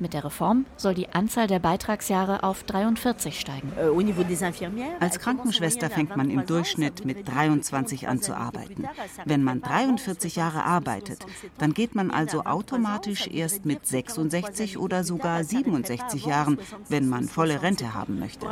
Mit 0.02 0.14
der 0.14 0.24
Reform 0.24 0.66
soll 0.76 0.94
die 0.94 1.10
Anzahl 1.10 1.46
der 1.46 1.60
Beitragsjahre 1.60 2.42
auf 2.42 2.64
43 2.64 3.38
steigen. 3.38 3.72
Als 4.98 5.20
Krankenschwester 5.20 5.90
fängt 5.90 6.16
man 6.16 6.28
im 6.28 6.44
Durchschnitt 6.44 7.04
mit 7.04 7.28
23 7.28 8.08
an 8.08 8.20
zu 8.20 8.36
arbeiten. 8.36 8.88
Wenn 9.24 9.44
man 9.44 9.62
43 9.62 10.34
Jahre 10.34 10.64
arbeitet, 10.64 11.24
dann 11.58 11.72
geht 11.72 11.94
man 11.94 12.10
also 12.10 12.42
automatisch 12.44 13.28
erst 13.28 13.64
mit 13.64 13.86
66 13.86 14.76
oder 14.76 15.04
sogar 15.04 15.44
67 15.44 16.26
Jahren, 16.26 16.58
wenn 16.88 17.08
man 17.08 17.28
volle 17.28 17.62
Rente 17.62 17.94
haben 17.94 18.18
möchte. 18.18 18.44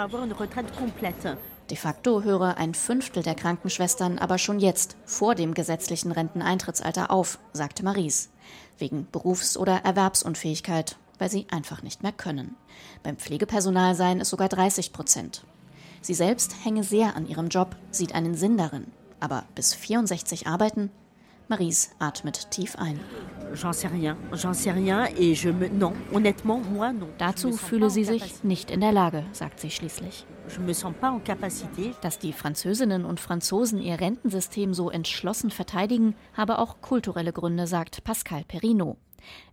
De 1.69 1.77
facto 1.77 2.23
höre 2.23 2.59
ein 2.59 2.75
Fünftel 2.75 3.25
der 3.25 3.35
Krankenschwestern 3.35 4.19
aber 4.19 4.39
schon 4.39 4.61
jetzt 4.61 4.97
vor 5.05 5.35
dem 5.35 5.55
gesetzlichen 5.55 6.13
Renteneintrittsalter 6.13 7.11
auf, 7.11 7.41
sagte 7.53 7.85
Maries, 7.85 8.31
wegen 8.79 9.07
Berufs- 9.11 9.57
oder 9.57 9.85
Erwerbsunfähigkeit 9.85 10.97
weil 11.21 11.31
sie 11.31 11.47
einfach 11.51 11.83
nicht 11.83 12.03
mehr 12.03 12.13
können. 12.13 12.57
Beim 13.05 13.17
Pflegepersonal 13.17 13.95
seien 13.95 14.21
es 14.21 14.31
sogar 14.31 14.49
30 14.49 14.93
Prozent. 14.93 15.45
Sie 16.01 16.15
selbst 16.15 16.65
hänge 16.65 16.83
sehr 16.83 17.15
an 17.15 17.29
ihrem 17.29 17.49
Job, 17.49 17.77
sieht 17.91 18.15
einen 18.15 18.35
Sinn 18.35 18.57
darin. 18.57 18.87
Aber 19.21 19.45
bis 19.55 19.75
64 19.75 20.47
arbeiten? 20.47 20.91
Maries 21.49 21.91
atmet 21.99 22.51
tief 22.53 22.77
ein. 22.77 23.01
Dazu 27.19 27.53
fühle 27.53 27.91
sie 27.91 28.05
sich 28.05 28.45
nicht 28.45 28.71
in 28.71 28.81
der 28.81 28.93
Lage, 28.93 29.25
sagt 29.33 29.59
sie 29.59 29.71
schließlich. 29.71 30.25
Dass 32.01 32.19
die 32.21 32.33
Französinnen 32.33 33.05
und 33.05 33.19
Franzosen 33.19 33.81
ihr 33.83 34.01
Rentensystem 34.01 34.73
so 34.73 34.91
entschlossen 34.91 35.51
verteidigen, 35.51 36.15
habe 36.35 36.61
auch 36.61 36.81
kulturelle 36.81 37.33
Gründe, 37.33 37.67
sagt 37.67 38.05
Pascal 38.05 38.45
Perrino. 38.45 38.97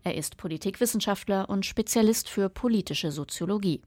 Er 0.03 0.15
ist 0.15 0.37
Politikwissenschaftler 0.37 1.49
und 1.49 1.65
Spezialist 1.65 2.29
für 2.29 2.49
politische 2.49 3.11
Soziologie. 3.11 3.81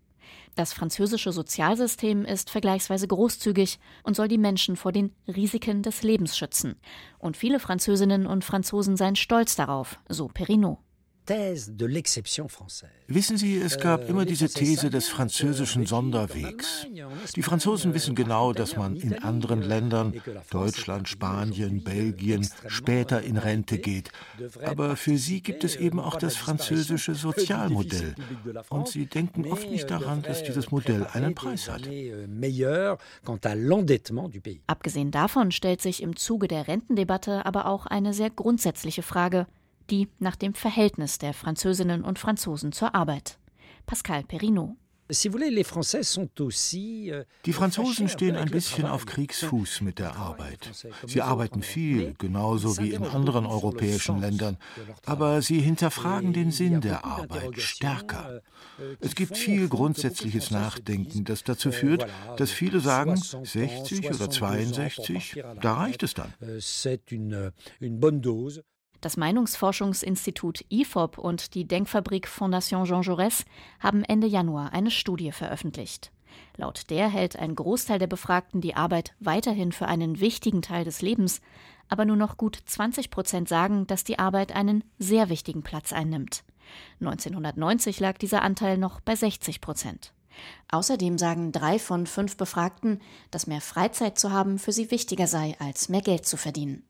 Das 0.54 0.72
französische 0.72 1.32
Sozialsystem 1.32 2.24
ist 2.24 2.50
vergleichsweise 2.50 3.08
großzügig 3.08 3.78
und 4.02 4.14
soll 4.14 4.28
die 4.28 4.38
Menschen 4.38 4.76
vor 4.76 4.92
den 4.92 5.12
Risiken 5.26 5.82
des 5.82 6.02
Lebens 6.02 6.36
schützen. 6.36 6.76
Und 7.18 7.36
viele 7.36 7.60
Französinnen 7.60 8.26
und 8.26 8.44
Franzosen 8.44 8.96
seien 8.96 9.16
stolz 9.16 9.56
darauf, 9.56 9.98
so 10.08 10.28
Perrineau. 10.28 10.78
Wissen 13.08 13.36
Sie, 13.36 13.56
es 13.58 13.78
gab 13.78 14.08
immer 14.08 14.24
diese 14.24 14.48
These 14.48 14.90
des 14.90 15.08
französischen 15.08 15.86
Sonderwegs. 15.86 16.86
Die 17.36 17.42
Franzosen 17.42 17.94
wissen 17.94 18.14
genau, 18.14 18.52
dass 18.52 18.76
man 18.76 18.96
in 18.96 19.16
anderen 19.22 19.62
Ländern, 19.62 20.20
Deutschland, 20.50 21.08
Spanien, 21.08 21.84
Belgien, 21.84 22.48
später 22.66 23.22
in 23.22 23.36
Rente 23.36 23.78
geht. 23.78 24.10
Aber 24.64 24.96
für 24.96 25.16
sie 25.18 25.40
gibt 25.40 25.62
es 25.62 25.76
eben 25.76 26.00
auch 26.00 26.16
das 26.16 26.36
französische 26.36 27.14
Sozialmodell. 27.14 28.14
Und 28.68 28.88
sie 28.88 29.06
denken 29.06 29.46
oft 29.46 29.70
nicht 29.70 29.90
daran, 29.90 30.22
dass 30.22 30.42
dieses 30.42 30.70
Modell 30.70 31.06
einen 31.12 31.34
Preis 31.34 31.68
hat. 31.68 31.88
Abgesehen 34.66 35.10
davon 35.10 35.52
stellt 35.52 35.80
sich 35.82 36.02
im 36.02 36.16
Zuge 36.16 36.48
der 36.48 36.66
Rentendebatte 36.66 37.46
aber 37.46 37.66
auch 37.66 37.86
eine 37.86 38.14
sehr 38.14 38.30
grundsätzliche 38.30 39.02
Frage 39.02 39.46
die 39.90 40.08
nach 40.18 40.36
dem 40.36 40.54
Verhältnis 40.54 41.18
der 41.18 41.34
Französinnen 41.34 42.04
und 42.04 42.18
Franzosen 42.18 42.72
zur 42.72 42.94
Arbeit. 42.94 43.38
Pascal 43.86 44.24
Perrineau. 44.24 44.76
Euh, 45.10 47.24
die 47.44 47.52
Franzosen 47.52 48.08
stehen 48.08 48.36
ein 48.36 48.50
bisschen 48.50 48.86
auf 48.86 49.06
Kriegsfuß 49.06 49.80
mit 49.80 49.98
der 49.98 50.14
Arbeit. 50.14 50.70
Sie 51.06 51.20
arbeiten 51.20 51.62
viel, 51.62 52.14
genauso 52.16 52.78
wie 52.78 52.92
in 52.92 53.02
anderen 53.02 53.44
europäischen 53.44 54.20
Ländern, 54.20 54.56
aber 55.04 55.42
sie 55.42 55.60
hinterfragen 55.60 56.32
den 56.32 56.52
Sinn 56.52 56.80
der 56.80 57.04
Arbeit 57.04 57.60
stärker. 57.60 58.42
Euh, 58.78 58.94
es 59.00 59.16
gibt 59.16 59.36
viel 59.36 59.68
grundsätzliches 59.68 60.52
Nachdenken, 60.52 61.24
das 61.24 61.42
dazu 61.42 61.72
führt, 61.72 62.06
dass 62.36 62.52
viele 62.52 62.78
sagen, 62.78 63.16
60 63.16 64.10
oder 64.10 64.30
62, 64.30 65.42
da 65.60 65.74
reicht 65.74 66.04
es 66.04 66.14
dann. 66.14 66.32
Das 69.00 69.16
Meinungsforschungsinstitut 69.16 70.64
IFOP 70.68 71.16
und 71.16 71.54
die 71.54 71.66
Denkfabrik 71.66 72.28
Fondation 72.28 72.84
Jean 72.84 73.02
Jaurès 73.02 73.46
haben 73.78 74.04
Ende 74.04 74.26
Januar 74.26 74.74
eine 74.74 74.90
Studie 74.90 75.32
veröffentlicht. 75.32 76.12
Laut 76.56 76.90
der 76.90 77.08
hält 77.08 77.36
ein 77.36 77.54
Großteil 77.54 77.98
der 77.98 78.06
Befragten 78.06 78.60
die 78.60 78.76
Arbeit 78.76 79.14
weiterhin 79.18 79.72
für 79.72 79.86
einen 79.86 80.20
wichtigen 80.20 80.60
Teil 80.60 80.84
des 80.84 81.00
Lebens, 81.00 81.40
aber 81.88 82.04
nur 82.04 82.16
noch 82.16 82.36
gut 82.36 82.58
20 82.66 83.10
Prozent 83.10 83.48
sagen, 83.48 83.86
dass 83.86 84.04
die 84.04 84.18
Arbeit 84.18 84.54
einen 84.54 84.84
sehr 84.98 85.30
wichtigen 85.30 85.62
Platz 85.62 85.92
einnimmt. 85.92 86.44
1990 87.00 88.00
lag 88.00 88.18
dieser 88.18 88.42
Anteil 88.42 88.76
noch 88.76 89.00
bei 89.00 89.16
60 89.16 89.62
Prozent. 89.62 90.12
Außerdem 90.70 91.18
sagen 91.18 91.52
drei 91.52 91.78
von 91.78 92.06
fünf 92.06 92.36
Befragten, 92.36 93.00
dass 93.30 93.46
mehr 93.46 93.60
Freizeit 93.60 94.18
zu 94.18 94.30
haben 94.30 94.58
für 94.58 94.72
sie 94.72 94.90
wichtiger 94.90 95.26
sei, 95.26 95.56
als 95.58 95.88
mehr 95.88 96.02
Geld 96.02 96.26
zu 96.26 96.36
verdienen. 96.36 96.84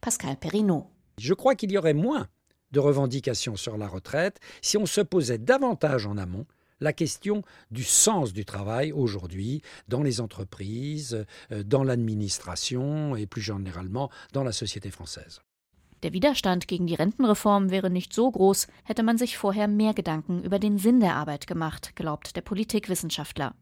Pascal 0.00 0.36
Perrineau 0.36 0.90
Je 1.20 1.34
crois 1.34 1.54
qu'il 1.54 1.70
y 1.70 1.76
aurait 1.76 1.92
moins 1.92 2.28
de 2.72 2.80
revendications 2.80 3.56
sur 3.56 3.76
la 3.76 3.86
retraite 3.86 4.40
si 4.62 4.78
on 4.78 4.86
se 4.86 5.02
posait 5.02 5.36
davantage 5.36 6.06
en 6.06 6.16
amont 6.16 6.46
la 6.80 6.94
question 6.94 7.42
du 7.70 7.84
sens 7.84 8.32
du 8.32 8.46
travail 8.46 8.90
aujourd'hui 8.90 9.60
dans 9.86 10.02
les 10.02 10.22
entreprises, 10.22 11.26
euh, 11.52 11.62
dans 11.62 11.84
l'administration 11.84 13.16
et 13.16 13.26
plus 13.26 13.42
généralement 13.42 14.08
dans 14.32 14.44
la 14.44 14.52
société 14.52 14.90
française. 14.90 15.42
Der 16.02 16.14
Widerstand 16.14 16.66
gegen 16.66 16.86
die 16.86 16.94
Rentenreform 16.94 17.70
wäre 17.70 17.90
nicht 17.90 18.14
so 18.14 18.30
groß, 18.30 18.68
hätte 18.84 19.02
man 19.02 19.18
sich 19.18 19.36
vorher 19.36 19.68
mehr 19.68 19.92
Gedanken 19.92 20.42
über 20.42 20.58
den 20.58 20.78
Sinn 20.78 21.00
der 21.00 21.16
Arbeit 21.16 21.46
gemacht, 21.46 21.94
glaubt 21.96 22.34
der 22.34 22.40
Politikwissenschaftler. 22.40 23.54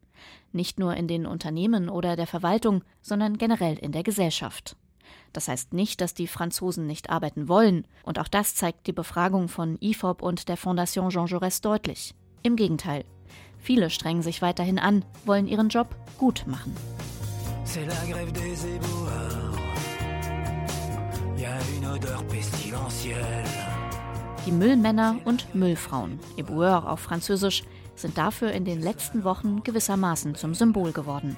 Nicht 0.53 0.79
nur 0.79 0.95
in 0.95 1.09
den 1.09 1.27
Unternehmen 1.27 1.89
oder 1.89 2.15
der 2.15 2.29
Verwaltung, 2.29 2.85
sondern 3.03 3.37
generell 3.37 3.77
in 3.79 3.91
der 3.91 4.05
Gesellschaft. 4.05 4.77
Das 5.33 5.49
heißt 5.49 5.73
nicht, 5.73 6.01
dass 6.01 6.15
die 6.15 6.27
Franzosen 6.27 6.87
nicht 6.87 7.11
arbeiten 7.11 7.49
wollen, 7.49 7.87
und 8.03 8.19
auch 8.19 8.29
das 8.29 8.55
zeigt 8.55 8.87
die 8.87 8.93
Befragung 8.93 9.49
von 9.49 9.79
IFOP 9.81 10.23
und 10.23 10.49
der 10.49 10.57
Fondation 10.57 11.11
Jean 11.11 11.27
Jaurès 11.27 11.63
deutlich. 11.63 12.15
Im 12.43 12.57
Gegenteil, 12.57 13.05
viele 13.59 13.91
strengen 13.91 14.23
sich 14.23 14.43
weiterhin 14.43 14.79
an, 14.79 15.05
wollen 15.25 15.47
ihren 15.47 15.69
Job 15.69 15.95
gut 16.19 16.45
machen. 16.47 16.75
Die 24.47 24.53
Müllmänner 24.53 25.17
und 25.25 25.55
Müllfrauen, 25.55 26.19
Éboueur 26.39 26.87
auf 26.87 27.01
Französisch, 27.01 27.65
sind 27.95 28.17
dafür 28.17 28.53
in 28.53 28.65
den 28.65 28.81
letzten 28.81 29.25
Wochen 29.25 29.63
gewissermaßen 29.63 30.35
zum 30.37 30.55
Symbol 30.55 30.93
geworden. 30.93 31.37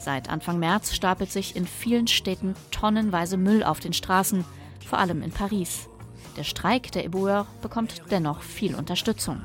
Seit 0.00 0.30
Anfang 0.30 0.58
März 0.58 0.94
stapelt 0.94 1.30
sich 1.30 1.54
in 1.56 1.66
vielen 1.66 2.06
Städten 2.06 2.54
tonnenweise 2.70 3.36
Müll 3.36 3.62
auf 3.62 3.80
den 3.80 3.92
Straßen, 3.92 4.46
vor 4.86 4.98
allem 4.98 5.22
in 5.22 5.30
Paris. 5.30 5.90
Der 6.38 6.44
Streik 6.44 6.90
der 6.92 7.06
Éboueurs 7.06 7.44
bekommt 7.60 8.02
dennoch 8.10 8.40
viel 8.40 8.74
Unterstützung. 8.74 9.42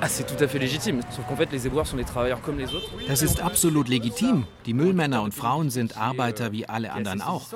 Ah, 0.00 0.08
das 3.08 3.22
ist 3.22 3.40
absolut 3.40 3.88
legitim. 3.88 4.46
Die 4.66 4.74
Müllmänner 4.74 5.22
und 5.22 5.34
Frauen 5.34 5.70
sind 5.70 5.96
Arbeiter 5.96 6.52
wie 6.52 6.68
alle 6.68 6.92
anderen 6.92 7.22
auch. 7.22 7.46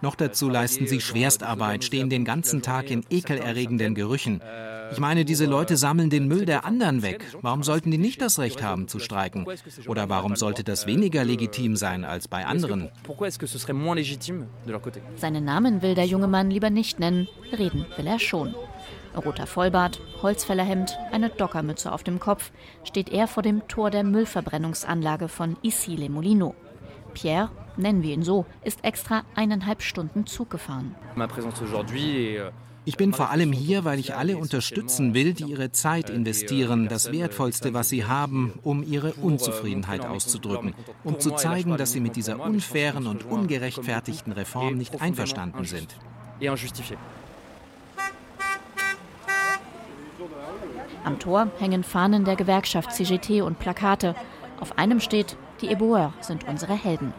Noch 0.00 0.16
dazu 0.16 0.48
leisten 0.48 0.88
sie 0.88 1.00
Schwerstarbeit, 1.00 1.84
stehen 1.84 2.10
den 2.10 2.24
ganzen 2.24 2.62
Tag 2.62 2.90
in 2.90 3.04
ekelerregenden 3.10 3.94
Gerüchen. 3.94 4.42
Ich 4.92 4.98
meine, 4.98 5.24
diese 5.24 5.46
Leute 5.46 5.76
sammeln 5.76 6.10
den 6.10 6.28
Müll 6.28 6.46
der 6.46 6.64
anderen 6.64 7.02
weg. 7.02 7.24
Warum 7.40 7.62
sollten 7.62 7.90
die 7.90 7.98
nicht 7.98 8.20
das 8.20 8.38
Recht 8.38 8.62
haben 8.62 8.88
zu 8.88 8.98
streiken? 8.98 9.46
Oder 9.86 10.08
warum 10.08 10.36
sollte 10.36 10.64
das 10.64 10.86
weniger 10.86 11.24
legitim 11.24 11.76
sein 11.76 12.04
als 12.04 12.28
bei 12.28 12.46
anderen? 12.46 12.90
Seinen 15.16 15.44
Namen 15.44 15.82
will 15.82 15.94
der 15.94 16.06
junge 16.06 16.28
Mann 16.28 16.50
lieber 16.50 16.70
nicht 16.70 16.98
nennen, 16.98 17.28
reden 17.56 17.86
will 17.96 18.06
er 18.06 18.18
schon. 18.18 18.54
Roter 19.16 19.46
Vollbart, 19.46 20.00
Holzfällerhemd, 20.22 20.96
eine 21.12 21.30
Dockermütze 21.30 21.92
auf 21.92 22.02
dem 22.02 22.18
Kopf, 22.18 22.50
steht 22.82 23.10
er 23.10 23.28
vor 23.28 23.42
dem 23.42 23.66
Tor 23.68 23.90
der 23.90 24.02
Müllverbrennungsanlage 24.02 25.28
von 25.28 25.56
Issy-les-Moulineaux. 25.62 26.54
Pierre, 27.14 27.50
nennen 27.76 28.02
wir 28.02 28.12
ihn 28.12 28.24
so, 28.24 28.44
ist 28.62 28.84
extra 28.84 29.22
eineinhalb 29.36 29.82
Stunden 29.82 30.26
Zug 30.26 30.50
gefahren. 30.50 30.96
Ich 32.86 32.96
bin 32.98 33.14
vor 33.14 33.30
allem 33.30 33.52
hier, 33.52 33.84
weil 33.84 33.98
ich 33.98 34.14
alle 34.14 34.36
unterstützen 34.36 35.14
will, 35.14 35.32
die 35.32 35.44
ihre 35.44 35.72
Zeit 35.72 36.10
investieren, 36.10 36.88
das 36.88 37.12
Wertvollste, 37.12 37.72
was 37.72 37.88
sie 37.88 38.04
haben, 38.04 38.52
um 38.62 38.82
ihre 38.82 39.14
Unzufriedenheit 39.14 40.04
auszudrücken, 40.04 40.74
um 41.02 41.18
zu 41.18 41.30
zeigen, 41.30 41.78
dass 41.78 41.92
sie 41.92 42.00
mit 42.00 42.16
dieser 42.16 42.40
unfairen 42.40 43.06
und 43.06 43.24
ungerechtfertigten 43.24 44.32
Reform 44.32 44.76
nicht 44.76 45.00
einverstanden 45.00 45.64
sind. 45.64 45.96
Am 51.04 51.18
Tor 51.18 51.48
hängen 51.58 51.84
Fahnen 51.84 52.24
der 52.24 52.36
Gewerkschaft 52.36 52.92
CGT 52.92 53.42
und 53.42 53.58
Plakate. 53.58 54.14
Auf 54.60 54.78
einem 54.78 55.00
steht, 55.00 55.36
die 55.60 55.74
Éboueurs 55.74 56.12
sind 56.20 56.46
unsere 56.46 56.74
Helden. 56.74 57.12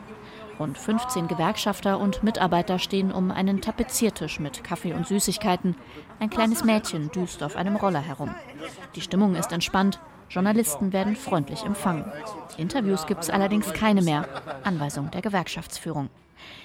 Rund 0.60 0.78
15 0.78 1.28
Gewerkschafter 1.28 2.00
und 2.00 2.24
Mitarbeiter 2.24 2.80
stehen 2.80 3.12
um 3.12 3.32
einen 3.32 3.62
Tapeziertisch 3.62 4.40
mit 4.40 4.64
Kaffee 4.64 4.94
und 4.94 5.08
Süßigkeiten. 5.08 5.76
Ein 6.20 6.30
kleines 6.30 6.64
Mädchen 6.64 7.12
düst 7.12 7.44
auf 7.44 7.56
einem 7.58 7.76
Roller 7.76 8.02
herum. 8.02 8.34
Die 8.96 9.02
Stimmung 9.02 9.36
ist 9.36 9.52
entspannt. 9.52 10.00
Journalisten 10.30 10.94
werden 10.94 11.16
freundlich 11.16 11.64
empfangen. 11.64 12.06
Interviews 12.58 13.06
gibt 13.06 13.24
es 13.24 13.30
allerdings 13.30 13.74
keine 13.74 14.02
mehr. 14.02 14.28
Anweisung 14.64 15.12
der 15.12 15.22
Gewerkschaftsführung. 15.22 16.10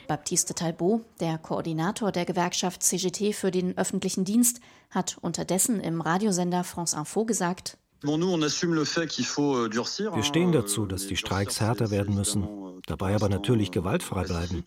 Baptiste 0.07 0.55
Talbot, 0.55 1.05
der 1.21 1.39
Koordinator 1.39 2.13
der 2.13 2.25
Gewerkschaft 2.25 2.83
CGT 2.83 3.33
für 3.33 3.51
den 3.51 3.77
öffentlichen 3.77 4.25
Dienst, 4.25 4.61
hat 4.91 5.19
unterdessen 5.21 5.81
im 5.81 6.01
Radiosender 6.01 6.65
France 6.65 6.97
Info 6.97 7.25
gesagt, 7.25 7.77
wir 8.03 10.23
stehen 10.23 10.53
dazu, 10.53 10.87
dass 10.87 11.07
die 11.07 11.17
Streiks 11.17 11.61
härter 11.61 11.91
werden 11.91 12.15
müssen, 12.15 12.49
dabei 12.87 13.15
aber 13.15 13.29
natürlich 13.29 13.71
gewaltfrei 13.71 14.25
bleiben. 14.25 14.65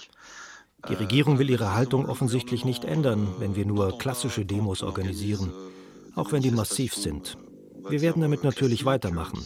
Die 0.89 0.93
Regierung 0.93 1.39
will 1.39 1.49
ihre 1.49 1.73
Haltung 1.73 2.07
offensichtlich 2.07 2.65
nicht 2.65 2.83
ändern, 2.83 3.27
wenn 3.39 3.55
wir 3.55 3.65
nur 3.65 3.97
klassische 3.97 4.45
Demos 4.45 4.83
organisieren, 4.83 5.51
auch 6.15 6.31
wenn 6.31 6.41
die 6.41 6.51
massiv 6.51 6.93
sind. 6.93 7.37
Wir 7.89 8.01
werden 8.01 8.21
damit 8.21 8.43
natürlich 8.43 8.85
weitermachen. 8.85 9.45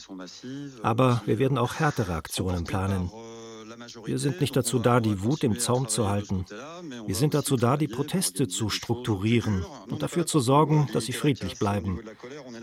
Aber 0.83 1.21
wir 1.25 1.39
werden 1.39 1.57
auch 1.57 1.75
härtere 1.75 2.15
Aktionen 2.15 2.65
planen. 2.65 3.09
Wir 4.05 4.17
sind 4.17 4.41
nicht 4.41 4.55
dazu 4.55 4.79
da, 4.79 4.99
die 4.99 5.23
Wut 5.23 5.43
im 5.43 5.59
Zaum 5.59 5.87
zu 5.87 6.09
halten. 6.09 6.45
Wir 7.05 7.15
sind 7.15 7.33
dazu 7.33 7.57
da, 7.57 7.77
die 7.77 7.87
Proteste 7.87 8.47
zu 8.47 8.69
strukturieren 8.69 9.63
und 9.89 10.01
dafür 10.01 10.25
zu 10.25 10.39
sorgen, 10.39 10.89
dass 10.93 11.05
sie 11.05 11.13
friedlich 11.13 11.59
bleiben. 11.59 12.01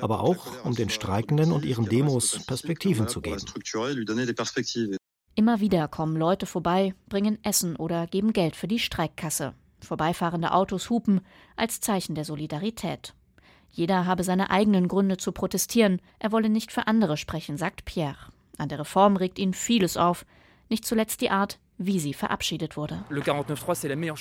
Aber 0.00 0.20
auch, 0.20 0.64
um 0.64 0.74
den 0.74 0.90
Streikenden 0.90 1.52
und 1.52 1.64
ihren 1.64 1.86
Demos 1.86 2.44
Perspektiven 2.46 3.08
zu 3.08 3.20
geben. 3.20 3.44
Immer 5.36 5.60
wieder 5.60 5.88
kommen 5.88 6.16
Leute 6.16 6.46
vorbei, 6.46 6.94
bringen 7.08 7.38
Essen 7.42 7.76
oder 7.76 8.06
geben 8.06 8.32
Geld 8.32 8.56
für 8.56 8.68
die 8.68 8.78
Streikkasse. 8.78 9.54
Vorbeifahrende 9.80 10.52
Autos 10.52 10.90
hupen 10.90 11.20
als 11.56 11.80
Zeichen 11.80 12.14
der 12.14 12.24
Solidarität. 12.24 13.14
Jeder 13.70 14.06
habe 14.06 14.22
seine 14.22 14.50
eigenen 14.50 14.88
Gründe 14.88 15.16
zu 15.16 15.32
protestieren. 15.32 16.00
Er 16.18 16.32
wolle 16.32 16.48
nicht 16.48 16.72
für 16.72 16.86
andere 16.86 17.16
sprechen, 17.16 17.56
sagt 17.56 17.84
Pierre. 17.84 18.32
An 18.56 18.68
der 18.68 18.78
Reform 18.78 19.16
regt 19.16 19.38
ihn 19.40 19.52
vieles 19.52 19.96
auf, 19.96 20.24
nicht 20.68 20.84
zuletzt 20.84 21.20
die 21.20 21.30
Art, 21.30 21.58
wie 21.76 21.98
sie 21.98 22.14
verabschiedet 22.14 22.76
wurde. 22.76 23.04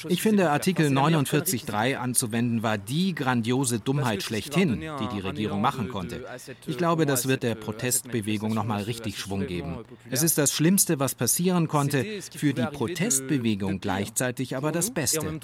Ich 0.10 0.22
finde, 0.22 0.50
Artikel 0.50 0.88
49.3 0.88 1.96
anzuwenden 1.98 2.64
war 2.64 2.78
die 2.78 3.14
grandiose 3.14 3.80
Dummheit 3.80 4.24
schlechthin, 4.24 4.82
die 4.82 5.08
die 5.14 5.20
Regierung 5.20 5.62
machen 5.62 5.90
konnte. 5.90 6.26
Ich 6.66 6.78
glaube, 6.78 7.06
das 7.06 7.28
wird 7.28 7.44
der 7.44 7.56
Protestbewegung 7.56 8.54
noch 8.54 8.66
mal 8.66 8.84
richtig 8.84 9.20
Schwung 9.20 9.46
geben. 9.46 9.78
Es 10.10 10.24
ist 10.24 10.38
das 10.38 10.52
Schlimmste, 10.52 11.00
was 11.00 11.14
passieren 11.14 11.68
konnte, 11.68 12.06
für 12.36 12.54
die 12.54 12.66
Protestbewegung 12.66 13.80
gleichzeitig 13.80 14.58
aber 14.58 14.72
das 14.72 14.92
Beste. 14.92 15.40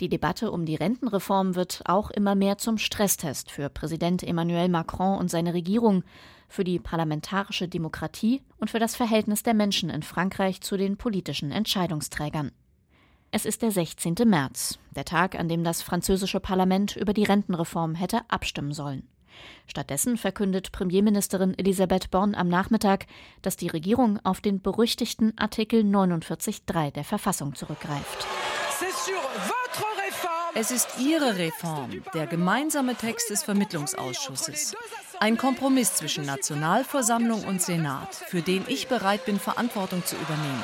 Die 0.00 0.08
Debatte 0.08 0.50
um 0.50 0.66
die 0.66 0.74
Rentenreform 0.74 1.54
wird 1.54 1.82
auch 1.84 2.10
immer 2.10 2.34
mehr 2.34 2.58
zum 2.58 2.78
Stresstest 2.78 3.52
für 3.52 3.68
Präsident 3.68 4.24
Emmanuel 4.24 4.68
Macron 4.68 5.18
und 5.18 5.30
seine 5.30 5.54
Regierung, 5.54 6.02
für 6.48 6.64
die 6.64 6.78
parlamentarische 6.78 7.68
Demokratie 7.68 8.42
und 8.58 8.70
für 8.70 8.78
das 8.78 8.96
Verhältnis 8.96 9.42
der 9.42 9.54
Menschen 9.54 9.90
in 9.90 10.02
Frankreich 10.02 10.60
zu 10.60 10.76
den 10.76 10.96
politischen 10.96 11.50
Entscheidungsträgern. 11.50 12.52
Es 13.30 13.44
ist 13.44 13.62
der 13.62 13.72
16. 13.72 14.14
März, 14.26 14.78
der 14.94 15.04
Tag, 15.04 15.34
an 15.34 15.48
dem 15.48 15.64
das 15.64 15.82
französische 15.82 16.38
Parlament 16.38 16.94
über 16.94 17.12
die 17.12 17.24
Rentenreform 17.24 17.96
hätte 17.96 18.20
abstimmen 18.28 18.72
sollen. 18.72 19.08
Stattdessen 19.66 20.16
verkündet 20.16 20.70
Premierministerin 20.70 21.58
Elisabeth 21.58 22.10
Born 22.10 22.34
am 22.34 22.48
Nachmittag, 22.48 23.06
dass 23.42 23.56
die 23.56 23.68
Regierung 23.68 24.20
auf 24.24 24.40
den 24.40 24.60
berüchtigten 24.60 25.36
Artikel 25.36 25.82
49.3 25.82 26.92
der 26.92 27.04
Verfassung 27.04 27.54
zurückgreift. 27.54 28.26
Es 30.56 30.70
ist 30.70 31.00
Ihre 31.00 31.36
Reform, 31.36 31.90
der 32.14 32.28
gemeinsame 32.28 32.94
Text 32.94 33.28
des 33.28 33.42
Vermittlungsausschusses. 33.42 34.76
Ein 35.18 35.36
Kompromiss 35.36 35.94
zwischen 35.94 36.24
Nationalversammlung 36.24 37.42
und 37.44 37.60
Senat, 37.60 38.14
für 38.14 38.40
den 38.40 38.64
ich 38.68 38.86
bereit 38.86 39.24
bin, 39.24 39.40
Verantwortung 39.40 40.04
zu 40.04 40.14
übernehmen. 40.14 40.62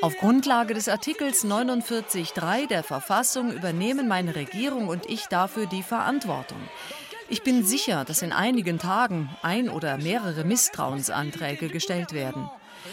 Auf 0.00 0.16
Grundlage 0.16 0.72
des 0.72 0.88
Artikels 0.88 1.44
49.3 1.44 2.66
der 2.66 2.82
Verfassung 2.82 3.52
übernehmen 3.52 4.08
meine 4.08 4.34
Regierung 4.34 4.88
und 4.88 5.04
ich 5.06 5.26
dafür 5.26 5.66
die 5.66 5.82
Verantwortung. 5.82 6.60
Ich 7.34 7.42
bin 7.42 7.64
sicher, 7.64 8.04
dass 8.04 8.22
in 8.22 8.32
einigen 8.32 8.78
Tagen 8.78 9.28
ein 9.42 9.68
oder 9.68 9.96
mehrere 9.96 10.44
Misstrauensanträge 10.44 11.68
gestellt 11.68 12.12
werden. 12.12 12.48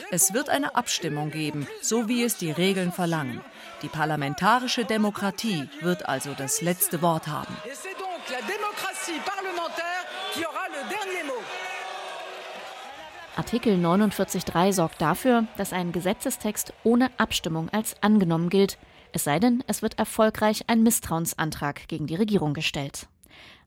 Es 0.09 0.33
wird 0.33 0.49
eine 0.49 0.73
Abstimmung 0.73 1.29
geben, 1.29 1.67
so 1.79 2.07
wie 2.07 2.23
es 2.23 2.37
die 2.37 2.49
Regeln 2.49 2.91
verlangen. 2.91 3.41
Die 3.83 3.87
parlamentarische 3.87 4.83
Demokratie 4.83 5.69
wird 5.81 6.09
also 6.09 6.33
das 6.35 6.63
letzte 6.63 7.03
Wort 7.03 7.27
haben. 7.27 7.55
Artikel 13.35 13.75
49.3 13.75 14.73
sorgt 14.73 14.99
dafür, 15.03 15.45
dass 15.57 15.71
ein 15.71 15.91
Gesetzestext 15.91 16.73
ohne 16.83 17.11
Abstimmung 17.17 17.69
als 17.69 17.95
angenommen 18.01 18.49
gilt, 18.49 18.79
es 19.11 19.23
sei 19.23 19.37
denn, 19.37 19.63
es 19.67 19.83
wird 19.83 19.99
erfolgreich 19.99 20.63
ein 20.65 20.81
Misstrauensantrag 20.81 21.87
gegen 21.87 22.07
die 22.07 22.15
Regierung 22.15 22.55
gestellt. 22.55 23.07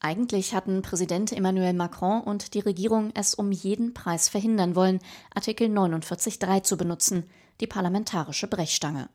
Eigentlich 0.04 0.54
hatten 0.54 0.82
Präsident 0.82 1.32
Emmanuel 1.32 1.72
Macron 1.72 2.20
und 2.20 2.52
die 2.52 2.60
Regierung 2.60 3.10
es 3.14 3.32
um 3.32 3.52
jeden 3.52 3.94
Preis 3.94 4.28
verhindern 4.28 4.76
wollen, 4.76 4.98
Artikel 5.34 5.66
49.3 5.68 6.62
zu 6.62 6.76
benutzen, 6.76 7.24
die 7.62 7.66
parlamentarische 7.66 8.46
Brechstange. 8.46 9.08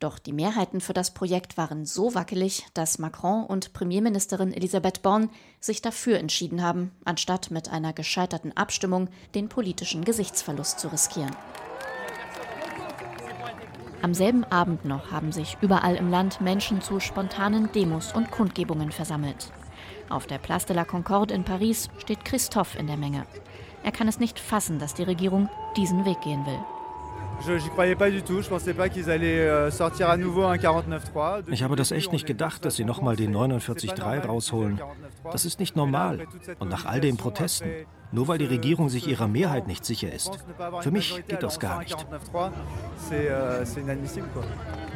Doch 0.00 0.18
die 0.18 0.34
Mehrheiten 0.34 0.82
für 0.82 0.92
das 0.92 1.14
Projekt 1.14 1.56
waren 1.56 1.86
so 1.86 2.14
wackelig, 2.14 2.66
dass 2.74 2.98
Macron 2.98 3.46
und 3.46 3.72
Premierministerin 3.72 4.52
Elisabeth 4.52 5.00
Born 5.00 5.30
sich 5.60 5.80
dafür 5.80 6.18
entschieden 6.18 6.62
haben, 6.62 6.92
anstatt 7.06 7.50
mit 7.50 7.70
einer 7.70 7.94
gescheiterten 7.94 8.54
Abstimmung 8.54 9.08
den 9.34 9.48
politischen 9.48 10.04
Gesichtsverlust 10.04 10.78
zu 10.78 10.88
riskieren. 10.88 11.34
Am 14.02 14.12
selben 14.12 14.44
Abend 14.44 14.84
noch 14.84 15.10
haben 15.10 15.32
sich 15.32 15.56
überall 15.62 15.96
im 15.96 16.10
Land 16.10 16.42
Menschen 16.42 16.82
zu 16.82 17.00
spontanen 17.00 17.72
Demos 17.72 18.12
und 18.12 18.30
Kundgebungen 18.30 18.92
versammelt. 18.92 19.50
Auf 20.08 20.26
der 20.26 20.38
Place 20.38 20.66
de 20.66 20.76
la 20.76 20.84
Concorde 20.84 21.34
in 21.34 21.44
Paris 21.44 21.88
steht 21.98 22.24
Christophe 22.24 22.78
in 22.78 22.86
der 22.86 22.96
Menge. 22.96 23.26
Er 23.82 23.92
kann 23.92 24.08
es 24.08 24.18
nicht 24.18 24.38
fassen, 24.38 24.78
dass 24.78 24.94
die 24.94 25.02
Regierung 25.02 25.48
diesen 25.76 26.04
Weg 26.04 26.20
gehen 26.22 26.46
will. 26.46 26.58
Euh, 27.46 27.58
ich 31.50 31.62
habe 31.62 31.76
das 31.76 31.90
echt 31.90 32.12
nicht 32.12 32.26
gedacht, 32.26 32.64
dass 32.64 32.76
sie 32.76 32.84
nochmal 32.84 33.16
den 33.16 33.34
49.3 33.34 34.26
rausholen. 34.26 34.80
Das 35.30 35.44
ist 35.44 35.58
nicht 35.58 35.76
normal. 35.76 36.26
Und 36.58 36.70
nach 36.70 36.86
all 36.86 37.00
den 37.00 37.16
Protesten. 37.16 37.70
Nur 38.12 38.28
weil 38.28 38.38
die 38.38 38.44
Regierung 38.44 38.88
sich 38.88 39.08
ihrer 39.08 39.26
Mehrheit 39.26 39.66
nicht 39.66 39.84
sicher 39.84 40.12
ist. 40.12 40.30
Für 40.80 40.92
mich 40.92 41.24
geht 41.26 41.42
das 41.42 41.58
gar 41.58 41.80
nicht. 41.80 42.06
Euh, 43.10 43.64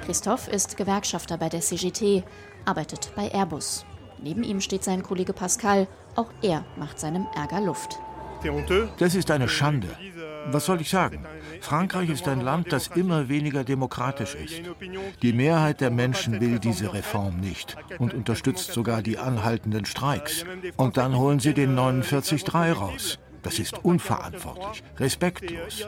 Christophe 0.07 0.51
ist 0.51 0.77
Gewerkschafter 0.77 1.37
bei 1.37 1.49
der 1.49 1.61
CGT, 1.61 2.23
arbeitet 2.65 3.11
bei 3.17 3.33
Airbus. 3.33 3.85
Neben 4.23 4.43
ihm 4.43 4.61
steht 4.61 4.85
sein 4.85 5.03
Kollege 5.03 5.33
Pascal. 5.33 5.87
Auch 6.17 6.31
er 6.43 6.65
macht 6.77 6.99
seinem 6.99 7.27
Ärger 7.35 7.61
Luft. 7.61 7.99
Das 8.99 9.15
ist 9.15 9.31
eine 9.31 9.49
Schande. 9.49 9.89
Was 10.51 10.67
soll 10.67 10.81
ich 10.81 10.91
sagen? 10.91 11.27
Frankreich 11.61 12.09
ist 12.09 12.29
ein 12.29 12.41
Land, 12.41 12.73
das 12.73 12.89
immer 12.89 13.29
weniger 13.29 13.65
demokratisch 13.65 14.35
ist. 14.35 14.63
Die 15.23 15.33
Mehrheit 15.33 15.81
der 15.81 15.91
Menschen 15.91 16.41
will 16.41 16.59
diese 16.59 16.95
Reform 16.95 17.41
nicht 17.41 17.77
und 17.99 18.15
unterstützt 18.15 18.73
sogar 18.73 19.03
die 19.03 19.19
anhaltenden 19.19 19.85
Streiks. 19.85 20.45
Und 20.77 20.97
dann 20.97 21.17
holen 21.17 21.41
sie 21.41 21.53
den 21.53 21.77
49.3 21.77 22.73
raus. 22.73 23.19
Das 23.43 23.59
ist 23.59 23.85
unverantwortlich, 23.85 24.83
respektlos. 24.99 25.87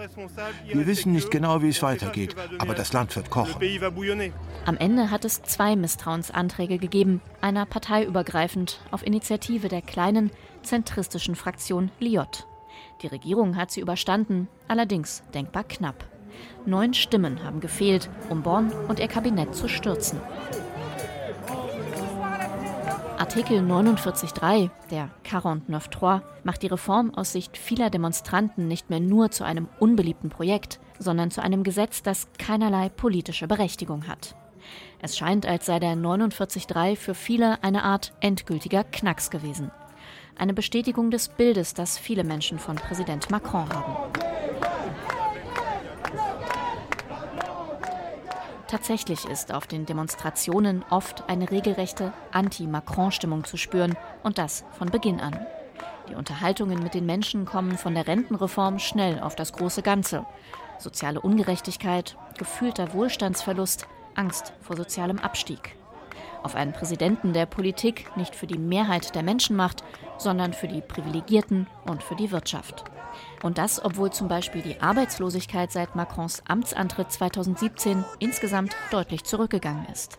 Wir 0.66 0.86
wissen 0.86 1.12
nicht 1.12 1.30
genau, 1.30 1.62
wie 1.62 1.68
es 1.68 1.82
weitergeht, 1.82 2.36
aber 2.58 2.74
das 2.74 2.92
Land 2.92 3.14
wird 3.16 3.30
kochen. 3.30 3.60
Am 4.66 4.76
Ende 4.76 5.10
hat 5.10 5.24
es 5.24 5.42
zwei 5.42 5.76
Misstrauensanträge 5.76 6.78
gegeben, 6.78 7.20
einer 7.40 7.66
parteiübergreifend 7.66 8.80
auf 8.90 9.04
Initiative 9.04 9.68
der 9.68 9.82
kleinen, 9.82 10.30
zentristischen 10.62 11.34
Fraktion 11.34 11.90
Liot. 11.98 12.46
Die 13.02 13.06
Regierung 13.06 13.56
hat 13.56 13.70
sie 13.70 13.80
überstanden, 13.80 14.48
allerdings 14.68 15.22
denkbar 15.34 15.64
knapp. 15.64 16.04
Neun 16.66 16.94
Stimmen 16.94 17.42
haben 17.42 17.60
gefehlt, 17.60 18.10
um 18.28 18.42
Born 18.42 18.72
und 18.88 19.00
ihr 19.00 19.08
Kabinett 19.08 19.54
zu 19.54 19.68
stürzen. 19.68 20.20
Artikel 23.20 23.58
49.3, 23.58 24.70
der 24.90 25.10
49.3, 25.24 26.22
macht 26.42 26.62
die 26.62 26.68
Reform 26.68 27.12
aus 27.14 27.32
Sicht 27.32 27.58
vieler 27.58 27.90
Demonstranten 27.90 28.66
nicht 28.66 28.88
mehr 28.88 28.98
nur 28.98 29.30
zu 29.30 29.44
einem 29.44 29.68
unbeliebten 29.78 30.30
Projekt, 30.30 30.80
sondern 30.98 31.30
zu 31.30 31.42
einem 31.42 31.62
Gesetz, 31.62 32.02
das 32.02 32.28
keinerlei 32.38 32.88
politische 32.88 33.46
Berechtigung 33.46 34.08
hat. 34.08 34.36
Es 35.02 35.18
scheint, 35.18 35.44
als 35.44 35.66
sei 35.66 35.78
der 35.80 35.96
49.3 35.96 36.96
für 36.96 37.14
viele 37.14 37.62
eine 37.62 37.84
Art 37.84 38.14
endgültiger 38.20 38.84
Knacks 38.84 39.28
gewesen. 39.28 39.70
Eine 40.34 40.54
Bestätigung 40.54 41.10
des 41.10 41.28
Bildes, 41.28 41.74
das 41.74 41.98
viele 41.98 42.24
Menschen 42.24 42.58
von 42.58 42.76
Präsident 42.76 43.30
Macron 43.30 43.68
haben. 43.68 44.39
Tatsächlich 48.70 49.24
ist 49.24 49.52
auf 49.52 49.66
den 49.66 49.84
Demonstrationen 49.84 50.84
oft 50.90 51.28
eine 51.28 51.50
regelrechte 51.50 52.12
Anti-Macron-Stimmung 52.30 53.42
zu 53.42 53.56
spüren 53.56 53.96
und 54.22 54.38
das 54.38 54.64
von 54.78 54.88
Beginn 54.90 55.18
an. 55.18 55.44
Die 56.08 56.14
Unterhaltungen 56.14 56.80
mit 56.80 56.94
den 56.94 57.04
Menschen 57.04 57.46
kommen 57.46 57.76
von 57.76 57.96
der 57.96 58.06
Rentenreform 58.06 58.78
schnell 58.78 59.18
auf 59.18 59.34
das 59.34 59.52
große 59.54 59.82
Ganze. 59.82 60.24
Soziale 60.78 61.20
Ungerechtigkeit, 61.20 62.16
gefühlter 62.38 62.94
Wohlstandsverlust, 62.94 63.88
Angst 64.14 64.52
vor 64.60 64.76
sozialem 64.76 65.18
Abstieg. 65.18 65.74
Auf 66.44 66.54
einen 66.54 66.72
Präsidenten, 66.72 67.32
der 67.32 67.46
Politik 67.46 68.16
nicht 68.16 68.36
für 68.36 68.46
die 68.46 68.58
Mehrheit 68.58 69.16
der 69.16 69.24
Menschen 69.24 69.56
macht, 69.56 69.82
sondern 70.20 70.52
für 70.52 70.68
die 70.68 70.82
Privilegierten 70.82 71.66
und 71.86 72.02
für 72.02 72.14
die 72.14 72.30
Wirtschaft. 72.30 72.84
Und 73.42 73.58
das, 73.58 73.82
obwohl 73.84 74.10
zum 74.10 74.28
Beispiel 74.28 74.62
die 74.62 74.80
Arbeitslosigkeit 74.80 75.72
seit 75.72 75.96
Macrons 75.96 76.42
Amtsantritt 76.46 77.10
2017 77.10 78.04
insgesamt 78.18 78.76
deutlich 78.90 79.24
zurückgegangen 79.24 79.86
ist. 79.86 80.18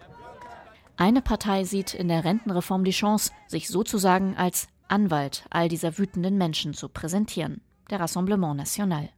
Eine 0.97 1.21
Partei 1.21 1.63
sieht 1.63 1.93
in 1.93 2.07
der 2.07 2.25
Rentenreform 2.25 2.83
die 2.83 2.91
Chance, 2.91 3.31
sich 3.47 3.67
sozusagen 3.69 4.35
als 4.35 4.67
Anwalt 4.87 5.45
all 5.49 5.69
dieser 5.69 5.97
wütenden 5.97 6.37
Menschen 6.37 6.73
zu 6.73 6.89
präsentieren, 6.89 7.61
der 7.89 7.99
Rassemblement 7.99 8.57
National. 8.57 9.09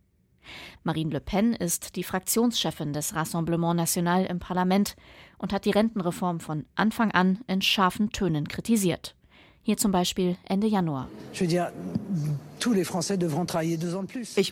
Marine 0.83 1.11
Le 1.11 1.19
Pen 1.19 1.53
ist 1.53 1.95
die 1.95 2.03
Fraktionschefin 2.03 2.93
des 2.93 3.15
Rassemblement 3.15 3.77
National 3.77 4.25
im 4.25 4.39
Parlament 4.39 4.95
und 5.37 5.53
hat 5.53 5.65
die 5.65 5.71
Rentenreform 5.71 6.39
von 6.39 6.65
Anfang 6.75 7.11
an 7.11 7.39
in 7.47 7.61
scharfen 7.61 8.11
Tönen 8.11 8.47
kritisiert. 8.47 9.15
Hier 9.63 9.77
zum 9.77 9.91
Beispiel 9.93 10.35
Ende 10.47 10.67
Januar. 10.67 11.07
Ich 11.31 11.39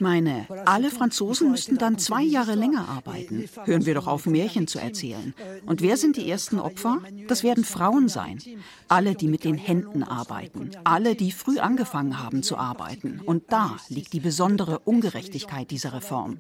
meine, 0.02 0.46
alle 0.66 0.92
Franzosen 0.92 1.52
müssten 1.52 1.78
dann 1.78 1.98
zwei 1.98 2.24
Jahre 2.24 2.56
länger 2.56 2.90
arbeiten. 2.90 3.46
Hören 3.66 3.86
wir 3.86 3.94
doch 3.94 4.08
auf, 4.08 4.26
Märchen 4.26 4.68
zu 4.68 4.80
erzählen. 4.80 5.34
Und 5.66 5.82
wer 5.82 5.98
sind 5.98 6.18
die 6.18 6.30
ersten 6.30 6.60
Opfer? 6.60 7.02
Das 7.28 7.44
werden 7.44 7.64
Frauen 7.64 8.10
sein. 8.10 8.40
Alle, 8.88 9.16
die 9.16 9.28
mit 9.28 9.44
den 9.44 9.56
Händen 9.56 10.04
arbeiten. 10.04 10.72
Alle, 10.84 11.16
die 11.16 11.32
früh 11.32 11.60
angefangen 11.60 12.22
haben 12.22 12.44
zu 12.44 12.58
arbeiten. 12.58 13.22
Und 13.26 13.52
da 13.52 13.78
liegt 13.90 14.14
die 14.14 14.20
besondere 14.20 14.80
Ungerechtigkeit 14.80 15.72
dieser 15.72 15.94
Reform. 15.94 16.40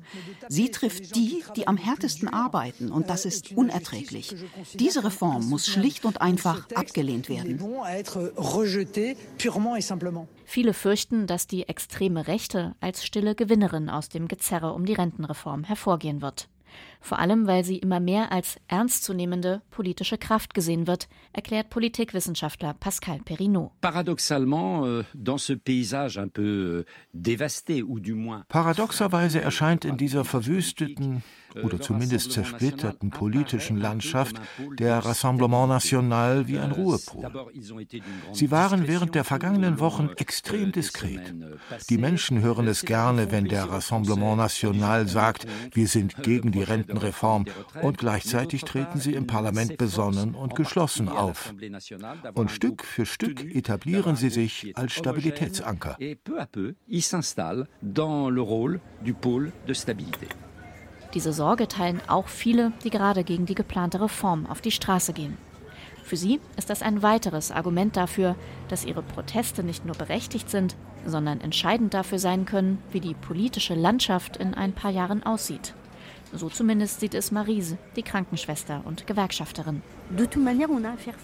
Sie 0.50 0.70
trifft 0.72 1.16
die, 1.16 1.44
die 1.56 1.68
am 1.68 1.78
härtesten 1.78 2.28
arbeiten. 2.28 2.92
Und 2.92 3.10
das 3.10 3.26
ist 3.26 3.52
unerträglich. 3.56 4.36
Diese 4.74 5.04
Reform 5.04 5.50
muss 5.50 5.68
schlicht 5.68 6.06
und 6.06 6.22
einfach 6.22 6.70
abgelehnt 6.76 7.30
werden. 7.30 7.64
Viele 10.46 10.74
fürchten, 10.74 11.28
dass 11.28 11.48
die 11.48 11.61
extreme 11.64 12.28
Rechte 12.28 12.76
als 12.80 13.06
stille 13.06 13.36
Gewinnerin 13.36 13.90
aus 13.90 14.10
dem 14.10 14.28
Gezerre 14.28 14.74
um 14.74 14.86
die 14.86 14.94
Rentenreform 14.94 15.64
hervorgehen 15.64 16.22
wird. 16.22 16.50
Vor 17.00 17.20
allem, 17.20 17.48
weil 17.48 17.64
sie 17.64 17.78
immer 17.78 18.00
mehr 18.00 18.32
als 18.32 18.58
ernstzunehmende 18.68 19.62
politische 19.72 20.18
Kraft 20.18 20.54
gesehen 20.54 20.88
wird, 20.88 21.10
erklärt 21.34 21.70
Politikwissenschaftler 21.70 22.74
Pascal 22.74 23.20
Perrineau. 23.26 23.72
Euh, 23.84 23.88
euh, 23.88 25.04
Paradoxerweise 28.48 29.42
erscheint 29.42 29.86
in 29.86 29.98
dieser 29.98 30.26
verwüsteten, 30.26 31.24
oder 31.56 31.80
zumindest 31.80 32.32
zersplitterten 32.32 33.10
politischen 33.10 33.78
Landschaft 33.78 34.36
der 34.78 35.00
Rassemblement 35.00 35.70
National 35.70 36.48
wie 36.48 36.60
ein 36.60 36.72
Ruhepol. 36.72 37.52
Sie 38.32 38.52
waren 38.52 38.88
während 38.88 39.16
der 39.16 39.24
vergangenen 39.24 39.80
Wochen 39.80 40.10
extrem 40.18 40.72
diskret. 40.72 41.34
Die 41.90 41.98
Menschen 41.98 42.42
hören 42.42 42.68
es 42.68 42.84
gerne, 42.84 43.32
wenn 43.32 43.46
der 43.46 43.66
Rassemblement 43.66 44.38
National 44.38 45.08
sagt, 45.08 45.48
wir 45.74 45.88
sind 45.88 46.24
gegen 46.24 46.52
die 46.52 46.64
Rentenreform 46.64 47.46
und 47.82 47.98
gleichzeitig 47.98 48.64
treten 48.64 49.00
sie 49.00 49.14
im 49.14 49.28
Parlament 49.28 49.78
besonnen 49.78 50.36
und 50.36 50.56
geschlossen 50.56 51.10
auf. 51.10 51.54
Und 52.34 52.52
Stück 52.52 52.84
für 52.84 53.06
Stück 53.06 53.44
etablieren 53.44 54.16
sie 54.16 54.30
sich 54.30 54.72
als 54.76 54.94
Stabilitätsanker. 54.94 55.98
Diese 61.14 61.34
Sorge 61.34 61.68
teilen 61.68 62.02
auch 62.08 62.28
viele, 62.28 62.72
die 62.84 62.90
gerade 62.90 63.24
gegen 63.24 63.46
die 63.46 63.56
geplante 63.56 64.00
Reform 64.00 64.46
auf 64.46 64.62
die 64.62 64.72
Straße 64.72 65.14
gehen. 65.14 65.38
Für 66.04 66.18
sie 66.18 66.40
ist 66.58 66.70
das 66.70 66.82
ein 66.82 67.02
weiteres 67.04 67.52
Argument 67.52 67.96
dafür, 67.96 68.36
dass 68.70 68.86
ihre 68.86 69.04
Proteste 69.04 69.64
nicht 69.64 69.86
nur 69.86 69.96
berechtigt 69.96 70.50
sind, 70.50 70.76
sondern 71.06 71.42
entscheidend 71.42 71.94
dafür 71.94 72.20
sein 72.20 72.46
können, 72.46 72.82
wie 72.92 73.00
die 73.00 73.14
politische 73.14 73.76
Landschaft 73.76 74.38
in 74.38 74.54
ein 74.54 74.74
paar 74.74 74.92
Jahren 74.92 75.24
aussieht. 75.24 75.74
So 76.34 76.50
zumindest 76.50 77.00
sieht 77.02 77.14
es 77.14 77.32
Marise, 77.32 77.78
die 77.96 78.04
Krankenschwester 78.04 78.82
und 78.86 79.06
Gewerkschafterin. 79.06 79.82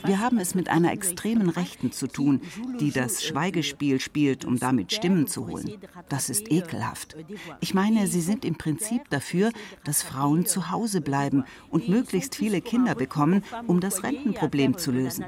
Wir 0.05 0.19
haben 0.19 0.39
es 0.39 0.55
mit 0.55 0.69
einer 0.69 0.91
extremen 0.91 1.49
Rechten 1.49 1.91
zu 1.91 2.07
tun, 2.07 2.41
die 2.79 2.91
das 2.91 3.23
Schweigespiel 3.23 3.99
spielt, 3.99 4.45
um 4.45 4.59
damit 4.59 4.93
Stimmen 4.93 5.27
zu 5.27 5.47
holen. 5.47 5.77
Das 6.09 6.29
ist 6.29 6.51
ekelhaft. 6.51 7.15
Ich 7.59 7.73
meine, 7.73 8.07
sie 8.07 8.21
sind 8.21 8.45
im 8.45 8.55
Prinzip 8.55 9.09
dafür, 9.09 9.51
dass 9.83 10.03
Frauen 10.03 10.45
zu 10.45 10.71
Hause 10.71 11.01
bleiben 11.01 11.43
und 11.69 11.89
möglichst 11.89 12.35
viele 12.35 12.61
Kinder 12.61 12.95
bekommen, 12.95 13.43
um 13.65 13.79
das 13.79 14.03
Rentenproblem 14.03 14.77
zu 14.77 14.91
lösen. 14.91 15.25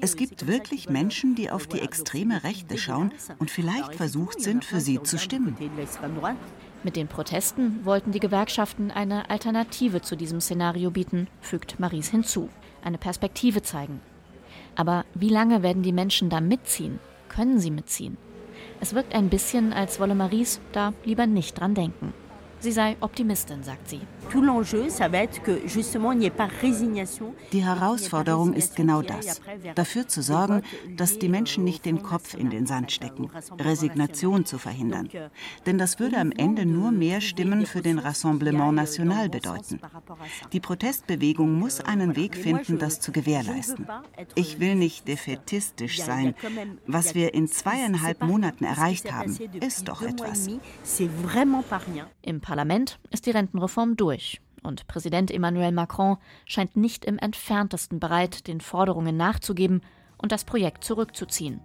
Es 0.00 0.16
gibt 0.16 0.46
wirklich 0.46 0.88
Menschen, 0.88 1.34
die 1.34 1.50
auf 1.50 1.66
die 1.66 1.80
extreme 1.80 2.44
Rechte 2.44 2.78
schauen 2.78 3.12
und 3.38 3.50
vielleicht 3.50 3.94
versucht 3.94 4.40
sind, 4.40 4.64
für 4.64 4.80
sie 4.80 5.02
zu 5.02 5.18
stimmen. 5.18 5.56
Mit 6.84 6.96
den 6.96 7.06
Protesten 7.06 7.84
wollten 7.84 8.10
die 8.10 8.18
Gewerkschaften 8.18 8.90
eine 8.90 9.30
Alternative 9.30 10.02
zu 10.02 10.16
diesem 10.16 10.40
Szenario 10.40 10.90
bieten, 10.90 11.28
fügt 11.40 11.78
Maries 11.78 12.10
hinzu, 12.10 12.48
eine 12.82 12.98
Perspektive 12.98 13.62
zeigen. 13.62 14.00
Aber 14.74 15.04
wie 15.14 15.28
lange 15.28 15.62
werden 15.62 15.82
die 15.82 15.92
Menschen 15.92 16.28
da 16.28 16.40
mitziehen? 16.40 16.98
Können 17.28 17.60
sie 17.60 17.70
mitziehen? 17.70 18.16
Es 18.80 18.94
wirkt 18.94 19.14
ein 19.14 19.28
bisschen, 19.28 19.72
als 19.72 20.00
wolle 20.00 20.16
Maries 20.16 20.60
da 20.72 20.92
lieber 21.04 21.26
nicht 21.26 21.60
dran 21.60 21.74
denken. 21.74 22.12
Sie 22.62 22.70
sei 22.70 22.96
Optimistin, 23.00 23.64
sagt 23.64 23.88
sie. 23.88 24.00
Die 27.52 27.64
Herausforderung 27.64 28.52
ist 28.54 28.76
genau 28.76 29.02
das, 29.02 29.40
dafür 29.74 30.06
zu 30.06 30.22
sorgen, 30.22 30.62
dass 30.96 31.18
die 31.18 31.28
Menschen 31.28 31.64
nicht 31.64 31.84
den 31.84 32.04
Kopf 32.04 32.34
in 32.34 32.50
den 32.50 32.66
Sand 32.66 32.92
stecken, 32.92 33.30
Resignation 33.58 34.44
zu 34.44 34.58
verhindern. 34.58 35.08
Euh, 35.12 35.28
Denn 35.66 35.76
das 35.76 35.98
würde 35.98 36.18
am 36.18 36.30
Ende 36.30 36.64
nur 36.64 36.92
mehr 36.92 37.20
Stimmen 37.20 37.66
für 37.66 37.82
den 37.82 37.98
Rassemblement 37.98 38.74
National 38.74 39.28
bedeuten. 39.28 39.80
Die 40.52 40.60
Protestbewegung 40.60 41.58
muss 41.58 41.80
einen 41.80 42.14
Weg 42.14 42.36
finden, 42.36 42.78
das 42.78 43.00
zu 43.00 43.10
gewährleisten. 43.10 43.88
Ich 44.36 44.60
will 44.60 44.76
nicht 44.76 45.08
defetistisch 45.08 46.00
sein. 46.00 46.36
Was 46.86 47.16
wir 47.16 47.34
in 47.34 47.48
zweieinhalb 47.48 48.22
Monaten 48.22 48.64
erreicht 48.64 49.12
haben, 49.12 49.36
ist 49.60 49.88
doch 49.88 50.02
etwas. 50.02 50.48
Im 52.22 52.40
Parlament 52.52 52.98
ist 53.10 53.24
die 53.24 53.30
Rentenreform 53.30 53.96
durch. 53.96 54.42
Und 54.62 54.86
Präsident 54.86 55.30
Emmanuel 55.30 55.72
Macron 55.72 56.18
scheint 56.44 56.76
nicht 56.76 57.06
im 57.06 57.16
entferntesten 57.16 57.98
bereit, 57.98 58.46
den 58.46 58.60
Forderungen 58.60 59.16
nachzugeben 59.16 59.80
und 60.18 60.32
das 60.32 60.44
Projekt 60.44 60.84
zurückzuziehen. 60.84 61.62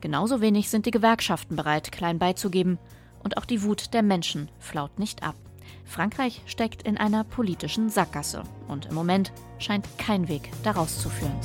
Genauso 0.00 0.40
wenig 0.40 0.68
sind 0.68 0.84
die 0.84 0.90
Gewerkschaften 0.90 1.54
bereit, 1.54 1.92
klein 1.92 2.18
beizugeben. 2.18 2.80
Und 3.22 3.36
auch 3.36 3.44
die 3.44 3.62
Wut 3.62 3.94
der 3.94 4.02
Menschen 4.02 4.50
flaut 4.58 4.98
nicht 4.98 5.22
ab. 5.22 5.36
Frankreich 5.84 6.42
steckt 6.46 6.82
in 6.82 6.98
einer 6.98 7.22
politischen 7.22 7.88
Sackgasse. 7.88 8.42
Und 8.66 8.86
im 8.86 8.96
Moment 8.96 9.32
scheint 9.60 9.86
kein 9.96 10.26
Weg 10.26 10.50
daraus 10.64 11.00
zu 11.00 11.08
führen. 11.08 11.40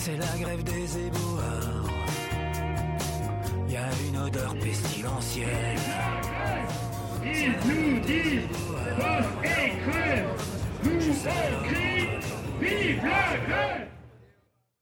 Il 7.23 7.27
y 7.27 7.35
a 7.35 7.45
une 7.45 7.53
odeur 7.53 7.61
pestilentielle. 7.61 7.61
Ils 7.63 7.93
nous 7.93 7.99
disent 7.99 8.47
Boss 8.97 9.25
et 9.43 9.89
crève 9.89 10.27
Nous 10.83 10.91
on 10.91 11.63
crie 11.67 12.07
Vive 12.59 13.03
la 13.03 13.37
grève 13.47 13.90